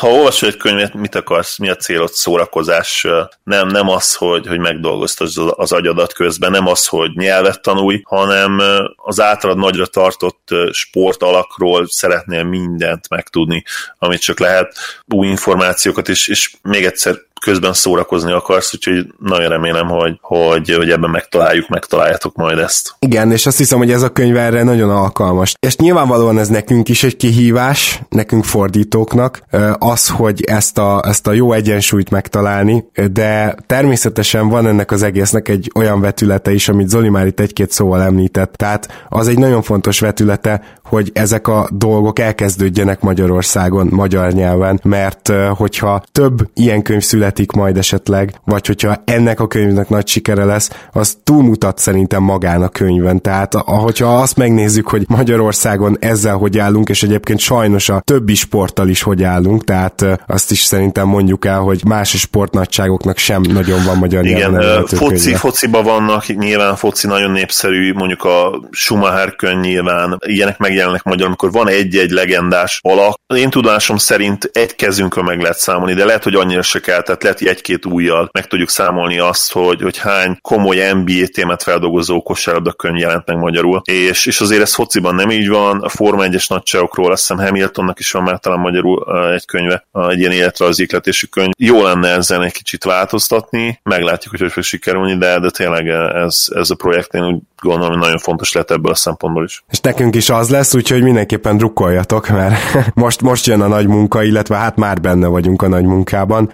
ha 0.00 0.08
olvasol 0.08 0.48
egy 0.48 0.56
könyvet, 0.56 0.94
mit 0.94 1.14
akarsz, 1.14 1.58
mi 1.58 1.68
a 1.68 1.76
célod, 1.76 2.10
szórakozás, 2.10 3.06
nem, 3.44 3.68
nem 3.68 3.88
az, 3.88 4.14
hogy, 4.14 4.46
hogy 4.46 4.58
megdolgoztasd 4.58 5.38
az 5.56 5.72
agyadat 5.72 6.12
közben, 6.12 6.50
nem 6.50 6.66
az, 6.66 6.86
hogy 6.86 7.10
nyelvet 7.14 7.62
tanulj, 7.62 8.00
hanem 8.04 8.60
az 8.96 9.20
általad 9.20 9.58
nagyra 9.58 9.86
tartott 9.92 10.48
sport 10.70 11.22
alakról 11.22 11.88
szeretnél 11.88 12.42
mindent 12.42 13.08
megtudni, 13.08 13.64
amit 13.98 14.20
csak 14.20 14.38
lehet, 14.38 14.76
új 15.06 15.26
információkat, 15.26 16.08
és, 16.08 16.28
és 16.28 16.54
még 16.62 16.84
egyszer 16.84 17.16
közben 17.42 17.72
szórakozni 17.72 18.32
akarsz, 18.32 18.74
úgyhogy 18.74 19.06
nagyon 19.18 19.48
remélem, 19.48 19.86
hogy, 19.86 20.18
hogy, 20.20 20.74
hogy 20.76 20.90
ebben 20.90 21.10
megtaláljuk, 21.10 21.68
megtaláljátok 21.68 22.36
majd 22.36 22.58
ezt. 22.58 22.94
Igen, 22.98 23.32
és 23.32 23.46
azt 23.46 23.58
hiszem, 23.58 23.78
hogy 23.78 23.90
ez 23.90 24.02
a 24.02 24.08
könyv 24.08 24.36
erre 24.36 24.62
nagyon 24.62 24.90
alkalmas. 24.90 25.54
És 25.60 25.76
nyilvánvalóan 25.76 26.38
ez 26.38 26.48
nekünk 26.48 26.88
is 26.88 27.02
egy 27.02 27.16
kihívás, 27.16 28.00
nekünk 28.08 28.44
fordítóknak, 28.44 29.42
az, 29.78 30.08
hogy 30.08 30.44
ezt 30.44 30.78
a, 30.78 31.02
ezt 31.04 31.26
a 31.26 31.32
jó 31.32 31.52
egyensúlyt 31.52 32.10
megtalálni, 32.10 32.84
de 33.12 33.54
természetesen 33.66 34.48
van 34.48 34.66
ennek 34.66 34.90
az 34.90 35.02
egésznek 35.02 35.48
egy 35.48 35.70
olyan 35.74 36.00
vetülete 36.00 36.52
is, 36.52 36.68
amit 36.68 36.88
Zoli 36.88 37.08
már 37.08 37.26
itt 37.26 37.40
egy-két 37.40 37.70
szóval 37.70 38.02
említett. 38.02 38.52
Tehát 38.52 39.06
az 39.08 39.28
egy 39.28 39.38
nagyon 39.38 39.62
fontos 39.62 40.00
vetülete, 40.00 40.62
hogy 40.84 41.10
ezek 41.14 41.48
a 41.48 41.68
dolgok 41.72 42.18
elkezdődjenek 42.18 43.00
Magyarországon, 43.00 43.88
magyar 43.90 44.32
nyelven, 44.32 44.80
mert 44.82 45.32
hogyha 45.54 46.02
több 46.12 46.48
ilyen 46.54 46.82
könyv 46.82 47.02
szület 47.02 47.31
megjelentetik 47.32 47.52
majd 47.52 47.76
esetleg, 47.76 48.32
vagy 48.44 48.66
hogyha 48.66 49.02
ennek 49.04 49.40
a 49.40 49.46
könyvnek 49.46 49.88
nagy 49.88 50.06
sikere 50.06 50.44
lesz, 50.44 50.70
az 50.92 51.16
túlmutat 51.24 51.78
szerintem 51.78 52.22
magán 52.22 52.62
a 52.62 52.68
könyvön. 52.68 53.20
Tehát 53.20 53.54
ahogyha 53.54 54.20
azt 54.20 54.36
megnézzük, 54.36 54.88
hogy 54.88 55.04
Magyarországon 55.08 55.96
ezzel 56.00 56.36
hogy 56.36 56.58
állunk, 56.58 56.88
és 56.88 57.02
egyébként 57.02 57.38
sajnos 57.38 57.88
a 57.88 58.02
többi 58.04 58.34
sporttal 58.34 58.88
is 58.88 59.02
hogy 59.02 59.22
állunk, 59.22 59.64
tehát 59.64 60.04
azt 60.26 60.50
is 60.50 60.60
szerintem 60.62 61.06
mondjuk 61.06 61.44
el, 61.44 61.60
hogy 61.60 61.80
más 61.84 62.18
sportnagyságoknak 62.18 63.18
sem 63.18 63.40
nagyon 63.40 63.84
van 63.84 63.96
magyar 63.96 64.24
Igen, 64.24 64.86
foci, 64.86 65.34
fociba 65.34 65.82
vannak, 65.82 66.26
nyilván 66.26 66.76
foci 66.76 67.06
nagyon 67.06 67.30
népszerű, 67.30 67.92
mondjuk 67.92 68.24
a 68.24 68.60
Schumacher 68.70 69.36
könyv 69.36 69.60
nyilván, 69.60 70.18
ilyenek 70.26 70.58
megjelennek 70.58 71.02
magyar, 71.02 71.26
amikor 71.26 71.52
van 71.52 71.68
egy-egy 71.68 72.10
legendás 72.10 72.80
alak. 72.82 73.20
Én 73.34 73.50
tudásom 73.50 73.96
szerint 73.96 74.50
egy 74.52 74.76
kezünkön 74.76 75.24
meg 75.24 75.40
lehet 75.40 75.58
számolni, 75.58 75.94
de 75.94 76.04
lehet, 76.04 76.22
hogy 76.22 76.34
annyira 76.34 76.62
se 76.62 76.80
kell, 76.80 77.02
tehát 77.02 77.21
lehet, 77.22 77.38
hogy 77.38 77.48
egy-két 77.48 77.86
újjal 77.86 78.28
meg 78.32 78.46
tudjuk 78.46 78.68
számolni 78.68 79.18
azt, 79.18 79.52
hogy, 79.52 79.82
hogy 79.82 79.98
hány 79.98 80.38
komoly 80.40 80.92
NBA 80.92 81.26
témát 81.32 81.62
feldolgozó 81.62 82.22
kosárlabda 82.22 82.72
könyv 82.72 82.96
jelent 82.96 83.26
meg 83.26 83.36
magyarul. 83.36 83.82
És, 83.84 84.26
és 84.26 84.40
azért 84.40 84.62
ez 84.62 84.74
fociban 84.74 85.14
nem 85.14 85.30
így 85.30 85.48
van, 85.48 85.80
a 85.80 85.88
Forma 85.88 86.24
1-es 86.26 86.48
nagyságokról 86.48 87.12
azt 87.12 87.28
hiszem 87.28 87.44
Hamiltonnak 87.44 87.98
is 87.98 88.10
van 88.10 88.22
már 88.22 88.38
talán 88.38 88.58
magyarul 88.58 89.30
egy 89.32 89.44
könyve, 89.44 89.86
egy 90.08 90.18
ilyen 90.18 90.32
életrajzi 90.32 90.86
könyv. 91.30 91.50
Jó 91.58 91.82
lenne 91.82 92.08
ezen 92.08 92.42
egy 92.42 92.52
kicsit 92.52 92.84
változtatni, 92.84 93.80
meglátjuk, 93.82 94.30
hogy 94.30 94.40
hogy 94.40 94.52
fog 94.52 94.62
sikerülni, 94.62 95.16
de, 95.16 95.38
de 95.38 95.50
tényleg 95.50 95.88
ez, 95.88 96.46
ez 96.54 96.70
a 96.70 96.74
projekt 96.74 97.14
én 97.14 97.26
úgy 97.26 97.38
gondolom, 97.62 97.90
hogy 97.90 98.02
nagyon 98.02 98.18
fontos 98.18 98.52
lehet 98.52 98.70
ebből 98.70 98.92
a 98.92 98.94
szempontból 98.94 99.44
is. 99.44 99.64
És 99.70 99.80
nekünk 99.80 100.14
is 100.14 100.30
az 100.30 100.50
lesz, 100.50 100.74
úgyhogy 100.74 101.02
mindenképpen 101.02 101.56
drukkoljatok, 101.56 102.28
mert 102.28 102.54
most, 102.94 103.20
most 103.20 103.46
jön 103.46 103.60
a 103.60 103.66
nagy 103.66 103.86
munka, 103.86 104.22
illetve 104.22 104.56
hát 104.56 104.76
már 104.76 105.00
benne 105.00 105.26
vagyunk 105.26 105.62
a 105.62 105.68
nagy 105.68 105.84
munkában, 105.84 106.52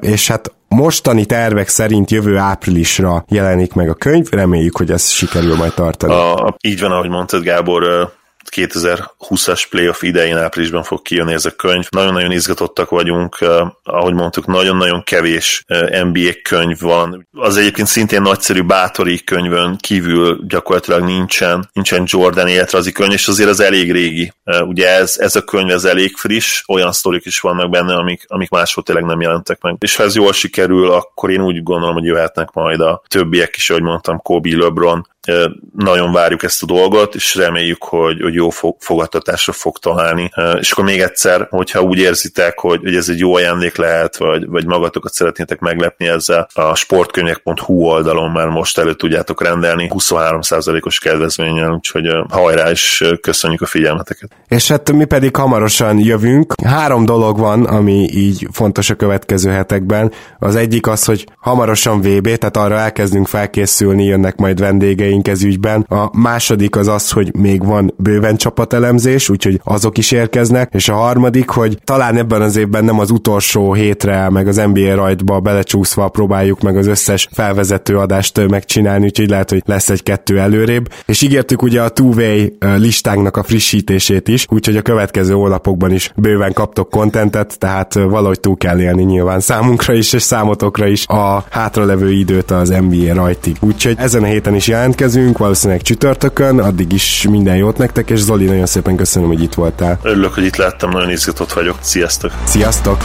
és 0.00 0.28
hát 0.28 0.52
mostani 0.68 1.24
tervek 1.24 1.68
szerint 1.68 2.10
jövő 2.10 2.36
áprilisra 2.36 3.24
jelenik 3.28 3.74
meg 3.74 3.88
a 3.88 3.94
könyv, 3.94 4.26
reméljük, 4.30 4.76
hogy 4.76 4.90
ez 4.90 5.08
sikerül 5.08 5.56
majd 5.56 5.74
tartani. 5.74 6.12
A, 6.12 6.56
így 6.60 6.80
van, 6.80 6.90
ahogy 6.90 7.08
mondtad 7.08 7.42
Gábor, 7.42 8.12
2020-as 8.56 9.64
playoff 9.70 10.02
idején 10.02 10.36
áprilisban 10.36 10.82
fog 10.82 11.02
kijönni 11.02 11.32
ez 11.32 11.44
a 11.44 11.50
könyv. 11.50 11.86
Nagyon-nagyon 11.90 12.32
izgatottak 12.32 12.90
vagyunk, 12.90 13.38
ahogy 13.82 14.14
mondtuk, 14.14 14.46
nagyon-nagyon 14.46 15.02
kevés 15.02 15.64
NBA 16.02 16.30
könyv 16.42 16.80
van. 16.80 17.28
Az 17.32 17.56
egyébként 17.56 17.88
szintén 17.88 18.22
nagyszerű 18.22 18.62
bátori 18.62 19.24
könyvön 19.24 19.76
kívül 19.76 20.40
gyakorlatilag 20.48 21.02
nincsen, 21.02 21.68
nincsen 21.72 22.02
Jordan 22.06 22.48
életrazi 22.48 22.92
könyv, 22.92 23.12
és 23.12 23.28
azért 23.28 23.48
az 23.48 23.60
elég 23.60 23.92
régi. 23.92 24.32
Ugye 24.60 24.88
ez, 24.88 25.14
ez 25.18 25.36
a 25.36 25.42
könyv 25.44 25.70
ez 25.70 25.84
elég 25.84 26.16
friss, 26.16 26.62
olyan 26.66 26.92
sztorik 26.92 27.24
is 27.24 27.40
vannak 27.40 27.70
benne, 27.70 27.94
amik, 27.94 28.24
amik 28.26 28.50
máshol 28.50 28.84
tényleg 28.84 29.04
nem 29.04 29.20
jelentek 29.20 29.60
meg. 29.62 29.76
És 29.78 29.96
ha 29.96 30.02
ez 30.02 30.14
jól 30.14 30.32
sikerül, 30.32 30.90
akkor 30.90 31.30
én 31.30 31.42
úgy 31.42 31.62
gondolom, 31.62 31.94
hogy 31.94 32.04
jöhetnek 32.04 32.52
majd 32.52 32.80
a 32.80 33.02
többiek 33.08 33.56
is, 33.56 33.70
ahogy 33.70 33.82
mondtam, 33.82 34.22
Kobe, 34.22 34.56
LeBron, 34.56 35.08
nagyon 35.76 36.12
várjuk 36.12 36.42
ezt 36.42 36.62
a 36.62 36.66
dolgot, 36.66 37.14
és 37.14 37.34
reméljük, 37.34 37.84
hogy, 37.84 38.20
hogy 38.20 38.34
jó 38.34 38.48
fogadtatásra 38.78 39.52
fog 39.52 39.78
találni. 39.78 40.30
És 40.58 40.70
akkor 40.70 40.84
még 40.84 41.00
egyszer, 41.00 41.46
hogyha 41.50 41.82
úgy 41.82 41.98
érzitek, 41.98 42.58
hogy, 42.58 42.80
hogy 42.82 42.94
ez 42.94 43.08
egy 43.08 43.18
jó 43.18 43.34
ajándék 43.34 43.76
lehet, 43.76 44.16
vagy, 44.16 44.46
vagy 44.46 44.66
magatokat 44.66 45.12
szeretnétek 45.12 45.58
meglepni 45.58 46.06
ezzel, 46.06 46.48
a 46.54 46.74
sportkönyvek.hu 46.74 47.74
oldalon 47.74 48.30
már 48.30 48.48
most 48.48 48.78
elő 48.78 48.94
tudjátok 48.94 49.42
rendelni 49.42 49.90
23%-os 49.94 50.98
kedvezménnyel, 50.98 51.72
úgyhogy 51.72 52.08
hajrá, 52.28 52.70
és 52.70 53.04
köszönjük 53.20 53.60
a 53.60 53.66
figyelmeteket. 53.66 54.30
És 54.48 54.68
hát 54.68 54.92
mi 54.92 55.04
pedig 55.04 55.36
hamarosan 55.36 55.98
jövünk. 55.98 56.54
Három 56.64 57.04
dolog 57.04 57.38
van, 57.38 57.64
ami 57.64 58.08
így 58.12 58.48
fontos 58.52 58.90
a 58.90 58.94
következő 58.94 59.50
hetekben. 59.50 60.12
Az 60.38 60.56
egyik 60.56 60.86
az, 60.86 61.04
hogy 61.04 61.26
hamarosan 61.38 62.00
VB, 62.00 62.36
tehát 62.36 62.56
arra 62.56 62.78
elkezdünk 62.78 63.26
felkészülni, 63.26 64.04
jönnek 64.04 64.36
majd 64.36 64.60
vendégei 64.60 65.09
terveink 65.10 65.28
ez 65.28 65.42
ügyben. 65.42 65.86
A 65.88 66.18
második 66.18 66.76
az 66.76 66.88
az, 66.88 67.10
hogy 67.10 67.34
még 67.36 67.64
van 67.64 67.94
bőven 67.96 68.36
csapatelemzés, 68.36 69.28
úgyhogy 69.28 69.60
azok 69.64 69.98
is 69.98 70.10
érkeznek, 70.10 70.72
és 70.74 70.88
a 70.88 70.94
harmadik, 70.94 71.48
hogy 71.48 71.78
talán 71.84 72.16
ebben 72.16 72.42
az 72.42 72.56
évben 72.56 72.84
nem 72.84 72.98
az 72.98 73.10
utolsó 73.10 73.72
hétre, 73.72 74.30
meg 74.30 74.48
az 74.48 74.56
NBA 74.72 74.94
rajtba 74.94 75.40
belecsúszva 75.40 76.08
próbáljuk 76.08 76.60
meg 76.60 76.76
az 76.76 76.86
összes 76.86 77.28
felvezető 77.32 77.98
adást 77.98 78.48
megcsinálni, 78.48 79.04
úgyhogy 79.04 79.28
lehet, 79.28 79.50
hogy 79.50 79.62
lesz 79.66 79.88
egy-kettő 79.90 80.38
előrébb. 80.38 80.88
És 81.06 81.22
ígértük 81.22 81.62
ugye 81.62 81.82
a 81.82 81.88
two-way 81.88 82.46
listánknak 82.76 83.36
a 83.36 83.42
frissítését 83.42 84.28
is, 84.28 84.46
úgyhogy 84.48 84.76
a 84.76 84.82
következő 84.82 85.32
hónapokban 85.32 85.92
is 85.92 86.12
bőven 86.16 86.52
kaptok 86.52 86.90
kontentet, 86.90 87.58
tehát 87.58 87.94
valahogy 87.94 88.40
túl 88.40 88.56
kell 88.56 88.80
élni 88.80 89.02
nyilván 89.02 89.40
számunkra 89.40 89.92
is, 89.94 90.12
és 90.12 90.22
számotokra 90.22 90.86
is 90.86 91.06
a 91.06 91.44
hátralevő 91.50 92.12
időt 92.12 92.50
az 92.50 92.68
NBA 92.68 93.14
rajtig. 93.14 93.56
Úgyhogy 93.60 93.94
ezen 93.98 94.22
a 94.22 94.26
héten 94.26 94.54
is 94.54 94.68
jelent 94.68 94.94
jelentkezünk, 95.00 95.38
valószínűleg 95.38 95.82
csütörtökön, 95.82 96.58
addig 96.58 96.92
is 96.92 97.26
minden 97.30 97.56
jót 97.56 97.78
nektek, 97.78 98.10
és 98.10 98.18
Zoli, 98.18 98.44
nagyon 98.44 98.66
szépen 98.66 98.96
köszönöm, 98.96 99.28
hogy 99.28 99.42
itt 99.42 99.54
voltál. 99.54 99.98
Örülök, 100.02 100.34
hogy 100.34 100.44
itt 100.44 100.56
láttam, 100.56 100.90
nagyon 100.90 101.10
izgatott 101.10 101.52
vagyok. 101.52 101.76
Sziasztok! 101.80 102.32
Sziasztok! 102.44 103.04